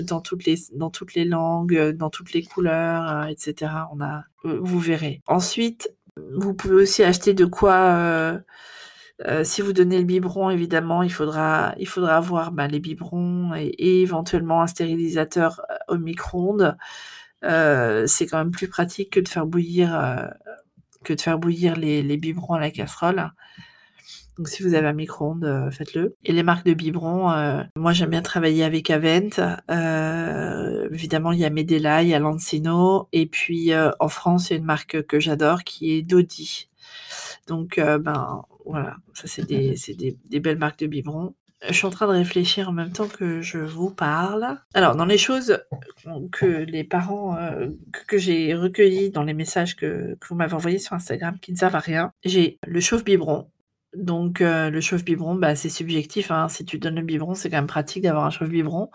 [0.00, 3.70] dans toutes les dans toutes les langues, dans toutes les couleurs, etc.
[3.92, 5.20] On a, vous verrez.
[5.26, 5.92] Ensuite,
[6.38, 8.40] vous pouvez aussi acheter de quoi.
[9.44, 14.02] Si vous donnez le biberon, évidemment, il faudra, il faudra avoir bah, les biberons et,
[14.02, 16.76] éventuellement un stérilisateur au micro-ondes.
[17.44, 20.26] Euh, c'est quand même plus pratique que de faire bouillir, euh,
[21.04, 23.30] que de faire bouillir les, les, biberons à la casserole.
[24.36, 26.16] Donc si vous avez un micro-ondes, euh, faites-le.
[26.24, 29.30] Et les marques de biberons, moi j'aime bien travailler avec Avent.
[30.90, 33.08] évidemment, il y a Medela, il y a Lancino.
[33.12, 36.68] Et puis en France, il y a une marque que j'adore qui est Dodi.
[37.46, 41.34] Donc ben voilà, ça c'est des, des, des, belles marques de biberons.
[41.62, 44.58] Je suis en train de réfléchir en même temps que je vous parle.
[44.74, 45.58] Alors, dans les choses
[46.30, 47.68] que les parents, euh,
[48.06, 51.76] que, j'ai recueillies dans les messages que, vous m'avez envoyés sur Instagram qui ne servent
[51.76, 53.50] à rien, j'ai le chauffe-biberon.
[53.94, 56.30] Donc, euh, le chauffe-biberon, bah, c'est subjectif.
[56.30, 56.48] Hein.
[56.50, 58.90] Si tu donnes le biberon, c'est quand même pratique d'avoir un chauffe-biberon.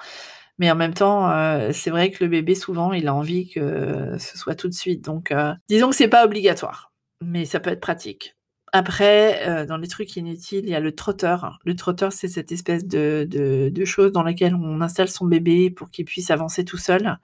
[0.60, 4.18] Mais en même temps, euh, c'est vrai que le bébé, souvent, il a envie que
[4.20, 5.04] ce soit tout de suite.
[5.04, 5.34] Donc,
[5.68, 8.36] disons que c'est pas obligatoire, mais ça peut être pratique.
[8.74, 11.60] Après, euh, dans les trucs inutiles, il y a le trotteur.
[11.66, 15.70] Le trotteur, c'est cette espèce de, de, de, chose dans laquelle on installe son bébé
[15.70, 17.20] pour qu'il puisse avancer tout seul.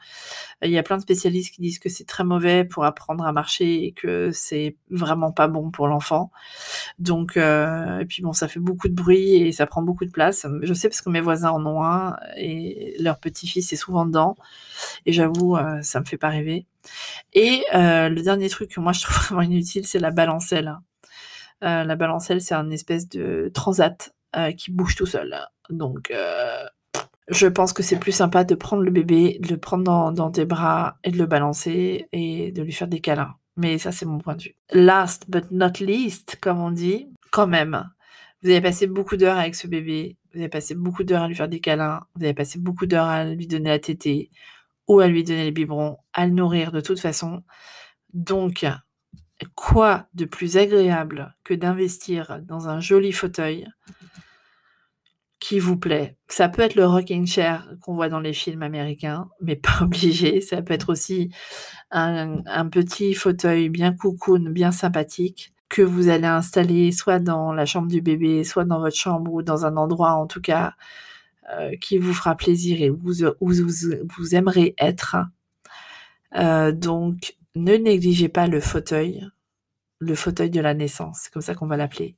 [0.61, 3.31] Il y a plein de spécialistes qui disent que c'est très mauvais pour apprendre à
[3.31, 6.31] marcher et que c'est vraiment pas bon pour l'enfant.
[6.99, 10.11] Donc, euh, et puis bon, ça fait beaucoup de bruit et ça prend beaucoup de
[10.11, 10.45] place.
[10.63, 14.35] Je sais parce que mes voisins en ont un et leur petit-fils est souvent dedans.
[15.05, 16.65] Et j'avoue, euh, ça me fait pas rêver.
[17.33, 20.77] Et euh, le dernier truc que moi je trouve vraiment inutile, c'est la balancelle.
[21.63, 25.35] Euh, la balancelle, c'est un espèce de transat euh, qui bouge tout seul.
[25.69, 26.63] Donc, euh,
[27.29, 30.45] je pense que c'est plus sympa de prendre le bébé, de le prendre dans, tes
[30.45, 33.35] bras et de le balancer et de lui faire des câlins.
[33.55, 34.55] Mais ça, c'est mon point de vue.
[34.71, 37.89] Last but not least, comme on dit, quand même,
[38.43, 41.35] vous avez passé beaucoup d'heures avec ce bébé, vous avez passé beaucoup d'heures à lui
[41.35, 44.29] faire des câlins, vous avez passé beaucoup d'heures à lui donner la tétée
[44.87, 47.43] ou à lui donner le biberon, à le nourrir de toute façon.
[48.13, 48.65] Donc,
[49.55, 53.67] quoi de plus agréable que d'investir dans un joli fauteuil
[55.39, 56.17] qui vous plaît?
[56.27, 60.41] Ça peut être le rocking chair qu'on voit dans les films américains, mais pas obligé.
[60.41, 61.29] Ça peut être aussi
[61.91, 67.89] un, petit fauteuil bien cocoon, bien sympathique que vous allez installer soit dans la chambre
[67.89, 70.73] du bébé, soit dans votre chambre ou dans un endroit en tout cas
[71.51, 75.17] euh, qui vous fera plaisir et où vous, où vous, vous aimerez être.
[76.35, 79.27] Euh, donc, ne négligez pas le fauteuil,
[79.99, 82.15] le fauteuil de la naissance, c'est comme ça qu'on va l'appeler.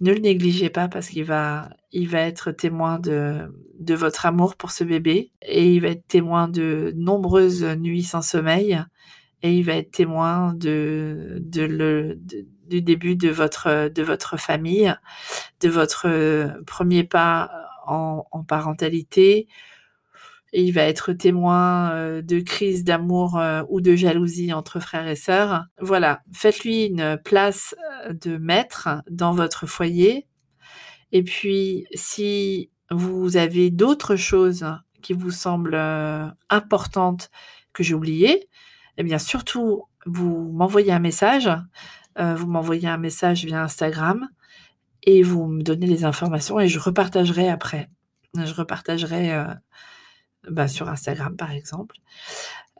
[0.00, 4.56] Ne le négligez pas parce qu'il va, il va être témoin de, de votre amour
[4.56, 8.82] pour ce bébé et il va être témoin de nombreuses nuits sans sommeil
[9.42, 12.18] et il va être témoin de, de le,
[12.68, 14.94] du début de votre, de votre famille,
[15.60, 17.50] de votre premier pas
[17.86, 19.46] en parentalité.
[20.52, 25.08] Et il va être témoin euh, de crises d'amour euh, ou de jalousie entre frères
[25.08, 25.64] et sœurs.
[25.80, 27.74] Voilà, faites-lui une place
[28.04, 30.26] euh, de maître dans votre foyer.
[31.12, 34.64] Et puis, si vous avez d'autres choses
[35.02, 35.78] qui vous semblent
[36.50, 37.30] importantes
[37.72, 38.48] que j'ai oubliées,
[38.98, 41.50] eh bien, surtout, vous m'envoyez un message.
[42.18, 44.28] Vous m'envoyez un message via Instagram
[45.02, 47.88] et vous me donnez les informations et je repartagerai après.
[48.34, 49.44] Je repartagerai
[50.50, 51.96] bah, sur Instagram, par exemple.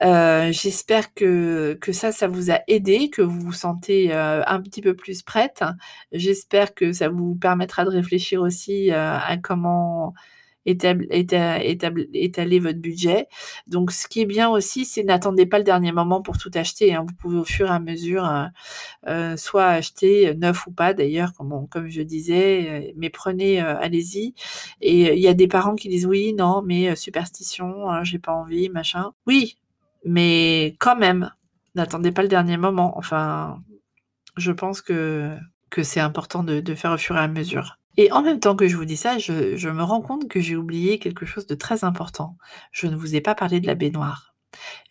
[0.02, 4.60] Euh, J'espère que, que ça, ça vous a aidé, que vous vous sentez euh, un
[4.60, 5.64] petit peu plus prête.
[6.12, 10.12] J'espère que ça vous permettra de réfléchir aussi euh, à comment
[10.66, 13.28] étaler votre budget.
[13.66, 16.94] Donc, ce qui est bien aussi, c'est n'attendez pas le dernier moment pour tout acheter.
[16.94, 17.04] hein.
[17.06, 18.46] Vous pouvez au fur et à mesure euh,
[19.06, 21.32] euh, soit acheter euh, neuf ou pas d'ailleurs,
[21.70, 24.34] comme, je disais, mais prenez, allez-y.
[24.80, 28.32] Et il y a des parents qui disent oui, non, mais superstition, hein, j'ai pas
[28.32, 29.12] envie, machin.
[29.26, 29.58] Oui,
[30.04, 31.30] mais quand même,
[31.74, 32.96] n'attendez pas le dernier moment.
[32.98, 33.62] Enfin,
[34.36, 35.36] je pense que,
[35.70, 37.78] que c'est important de, de faire au fur et à mesure.
[37.96, 40.56] Et en même temps que je vous dis ça, je, me rends compte que j'ai
[40.56, 42.36] oublié quelque chose de très important.
[42.72, 44.34] Je ne vous ai pas parlé de la baignoire.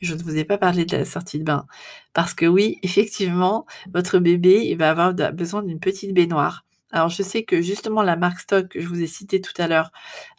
[0.01, 1.67] Je ne vous ai pas parlé de la sortie de bain.
[2.13, 6.64] Parce que oui, effectivement, votre bébé, il va avoir besoin d'une petite baignoire.
[6.91, 9.67] Alors, je sais que justement, la marque Stock que je vous ai citée tout à
[9.67, 9.91] l'heure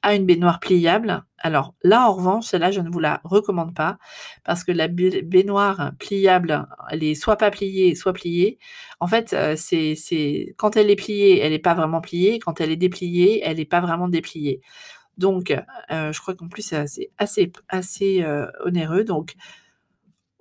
[0.02, 1.24] a une baignoire pliable.
[1.38, 3.98] Alors là, en revanche, celle-là, je ne vous la recommande pas
[4.44, 8.58] parce que la ba- baignoire pliable, elle est soit pas pliée, soit pliée.
[9.00, 12.38] En fait, euh, c'est, quand elle est pliée, elle n'est pas vraiment pliée.
[12.38, 14.62] Quand elle est dépliée, elle n'est pas vraiment dépliée.
[15.18, 15.52] Donc,
[15.92, 19.04] euh, je crois qu'en plus, c'est assez, assez, euh, onéreux.
[19.04, 19.34] Donc,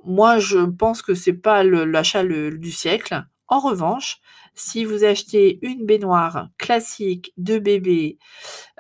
[0.06, 3.26] moi, je pense que c'est pas l'achat du siècle.
[3.48, 4.22] En revanche,
[4.56, 8.18] si vous achetez une baignoire classique de bébé,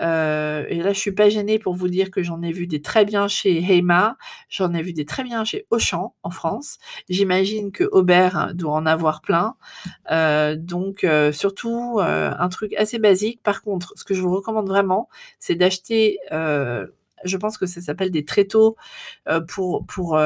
[0.01, 2.82] euh, et là je suis pas gênée pour vous dire que j'en ai vu des
[2.82, 4.18] très bien chez Heima,
[4.49, 6.78] j'en ai vu des très bien chez Auchan en France.
[7.09, 9.55] J'imagine que Aubert doit en avoir plein.
[10.11, 13.43] Euh, donc euh, surtout un truc assez basique.
[13.43, 15.09] Par contre, ce que je vous recommande vraiment,
[15.39, 16.18] c'est d'acheter.
[16.32, 18.78] je pense que ça s'appelle des tréteaux
[19.47, 20.18] pour pour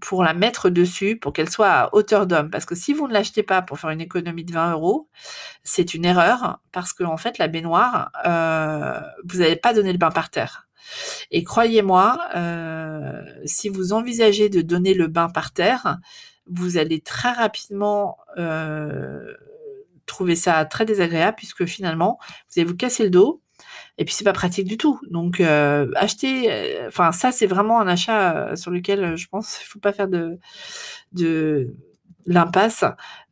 [0.00, 2.50] pour la mettre dessus, pour qu'elle soit à hauteur d'homme.
[2.50, 5.08] Parce que si vous ne l'achetez pas pour faire une économie de 20 euros,
[5.64, 9.98] c'est une erreur parce que en fait la baignoire, euh, vous n'allez pas donner le
[9.98, 10.68] bain par terre.
[11.30, 15.98] Et croyez-moi, euh, si vous envisagez de donner le bain par terre,
[16.46, 19.34] vous allez très rapidement euh,
[20.06, 22.18] trouver ça très désagréable puisque finalement
[22.48, 23.40] vous allez vous casser le dos
[23.98, 25.00] et puis c'est pas pratique du tout.
[25.10, 29.28] Donc euh, acheter, euh, enfin ça c'est vraiment un achat euh, sur lequel euh, je
[29.28, 30.38] pense qu'il faut pas faire de
[31.12, 31.74] de
[32.26, 32.84] l'impasse.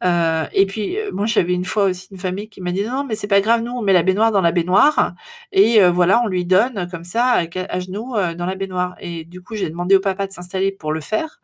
[0.04, 3.14] Euh, et puis moi j'avais une fois aussi une famille qui m'a dit non mais
[3.14, 5.14] c'est pas grave nous on met la baignoire dans la baignoire
[5.52, 8.96] et voilà on lui donne comme ça à, genoux dans la baignoire.
[9.00, 11.40] Et du coup j'ai demandé au papa de s'installer pour le faire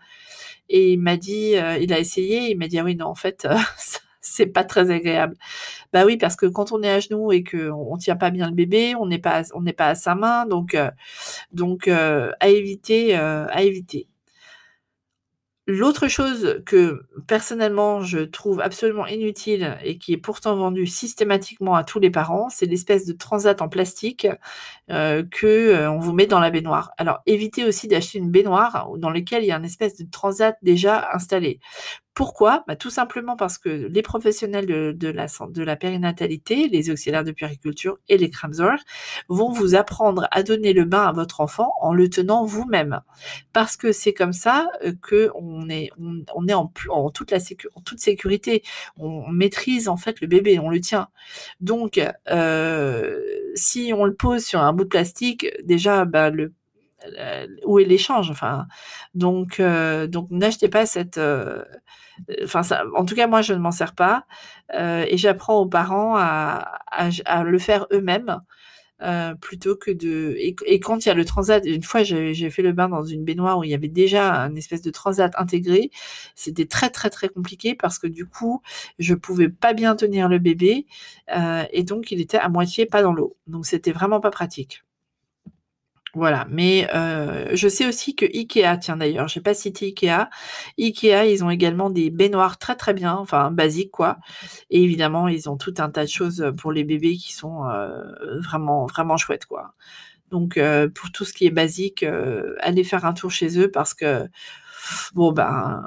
[0.69, 3.47] et il m'a dit il a essayé il m'a dit ah oui non en fait
[4.27, 5.37] c'est pas très agréable.
[5.93, 8.49] Bah oui, parce que quand on est à genoux et qu'on on tient pas bien
[8.49, 9.43] le bébé, on n'est pas,
[9.79, 10.91] à sa main, donc, euh,
[11.53, 14.09] donc euh, à éviter, euh, à éviter.
[15.68, 21.83] L'autre chose que personnellement je trouve absolument inutile et qui est pourtant vendue systématiquement à
[21.83, 24.29] tous les parents, c'est l'espèce de transat en plastique
[24.91, 26.93] euh, que on vous met dans la baignoire.
[26.99, 30.57] Alors évitez aussi d'acheter une baignoire dans laquelle il y a une espèce de transat
[30.62, 31.59] déjà installé.
[32.17, 32.64] Pourquoi?
[32.67, 34.64] Bah, Tout simplement parce que les professionnels
[34.97, 38.79] de, la, périnatalité, les auxiliaires de puériculture et les Kramsor
[39.29, 43.03] vont vous apprendre à donner le bain à votre enfant en le tenant vous-même.
[43.53, 45.91] Parce que c'est comme ça euh, que on est,
[46.89, 48.62] en toute sécurité.
[48.97, 51.09] On, maîtrise en fait le bébé, on le tient.
[51.61, 52.01] Donc,
[52.31, 53.21] euh,
[53.55, 56.55] si on le pose sur un bout de plastique, déjà, bah, le
[57.64, 58.66] où est l'échange enfin.
[59.14, 61.64] Donc euh, donc n'achetez pas cette euh,
[62.44, 62.62] enfin
[62.94, 64.26] en tout cas moi je ne m'en sers pas
[64.74, 66.80] euh, et j'apprends aux parents à,
[67.44, 68.40] le faire eux-mêmes
[69.02, 72.62] euh, plutôt que de et, quand il y a le transat une fois j'ai fait
[72.62, 75.90] le bain dans une baignoire où il y avait déjà une espèce de transat intégré.
[76.34, 78.62] C'était très très très compliqué parce que du coup
[78.98, 80.86] je pouvais pas bien tenir le bébé
[81.36, 83.36] euh, et donc il était à moitié pas dans l'eau.
[83.46, 84.86] Donc c'était vraiment pas pratique
[86.17, 90.31] Voilà, mais euh, je sais aussi que Ikea, tiens d'ailleurs, j'ai pas cité Ikea.
[90.79, 94.17] Ikea, ils ont également des baignoires très très bien, enfin basiques quoi.
[94.71, 98.41] Et évidemment, ils ont tout un tas de choses pour les bébés qui sont euh,
[98.41, 99.75] vraiment vraiment chouettes quoi.
[100.31, 103.71] Donc euh, pour tout ce qui est basique, euh, allez faire un tour chez eux
[103.71, 104.27] parce que
[105.14, 105.83] bon ben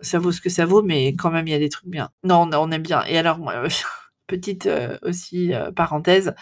[0.00, 2.10] ça vaut ce que ça vaut, mais quand même il y a des trucs bien.
[2.24, 3.04] Non, on aime bien.
[3.04, 3.54] Et alors moi,
[4.28, 4.68] petite
[5.02, 6.34] aussi parenthèse.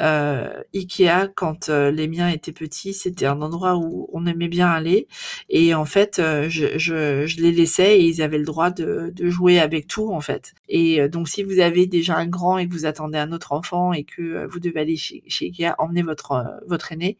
[0.00, 4.68] Euh, Ikea, quand euh, les miens étaient petits, c'était un endroit où on aimait bien
[4.68, 5.08] aller.
[5.48, 9.86] Et en fait, euh, je, les laissais et ils avaient le droit de, jouer avec
[9.86, 10.54] tout, en fait.
[10.68, 13.92] Et donc, si vous avez déjà un grand et que vous attendez un autre enfant
[13.92, 17.18] et que vous devez aller chez, chez Ikea, emmenez votre, votre aîné.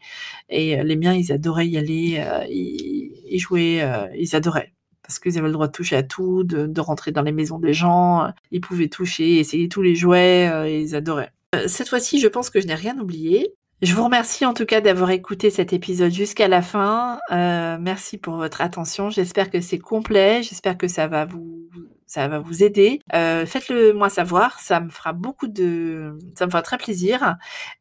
[0.49, 3.83] Et les miens, ils adoraient y aller, ils, ils jouaient,
[4.17, 4.73] ils adoraient
[5.11, 7.75] parce qu'ils avaient le droit de toucher à tout, de, rentrer dans les maisons des
[7.75, 11.33] gens, ils pouvaient toucher, essayer tous les jouets, et ils adoraient.
[11.57, 13.55] Euh, cette fois-ci, je pense que je n'ai rien oublié.
[13.83, 17.19] Je vous remercie en tout cas d'avoir écouté cet épisode jusqu'à la fin.
[17.33, 19.11] Euh, merci pour votre attention.
[19.11, 20.43] J'espère que c'est complet.
[20.43, 21.69] J'espère que ça va vous
[22.11, 23.01] ça va vous aider.
[23.15, 27.37] Euh, Faites-le moi savoir, ça me fera beaucoup de, ça me fera très plaisir.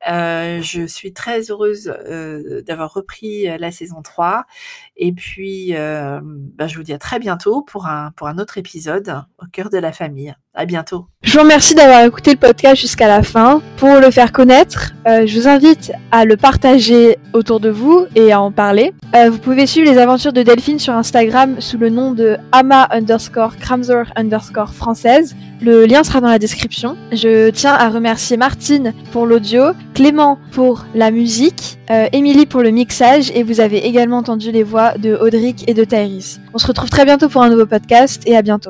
[0.08, 4.46] Euh, je suis très heureuse euh, d'avoir repris la saison 3.
[4.98, 9.24] Et puis, bah, je vous dis à très bientôt pour un, pour un autre épisode
[9.40, 10.36] au cœur de la famille.
[10.56, 11.06] À bientôt.
[11.22, 13.62] Je vous remercie d'avoir écouté le podcast jusqu'à la fin.
[13.78, 18.32] Pour le faire connaître, euh, je vous invite à le partager autour de vous et
[18.32, 18.93] à en parler.
[19.16, 22.88] Euh, vous pouvez suivre les aventures de Delphine sur Instagram sous le nom de ama
[22.91, 25.36] underscore Kramzer underscore française.
[25.62, 26.97] Le lien sera dans la description.
[27.12, 32.72] Je tiens à remercier Martine pour l'audio, Clément pour la musique, euh, Émilie pour le
[32.72, 36.39] mixage et vous avez également entendu les voix de Audric et de Tyrese.
[36.54, 38.68] On se retrouve très bientôt pour un nouveau podcast et à bientôt.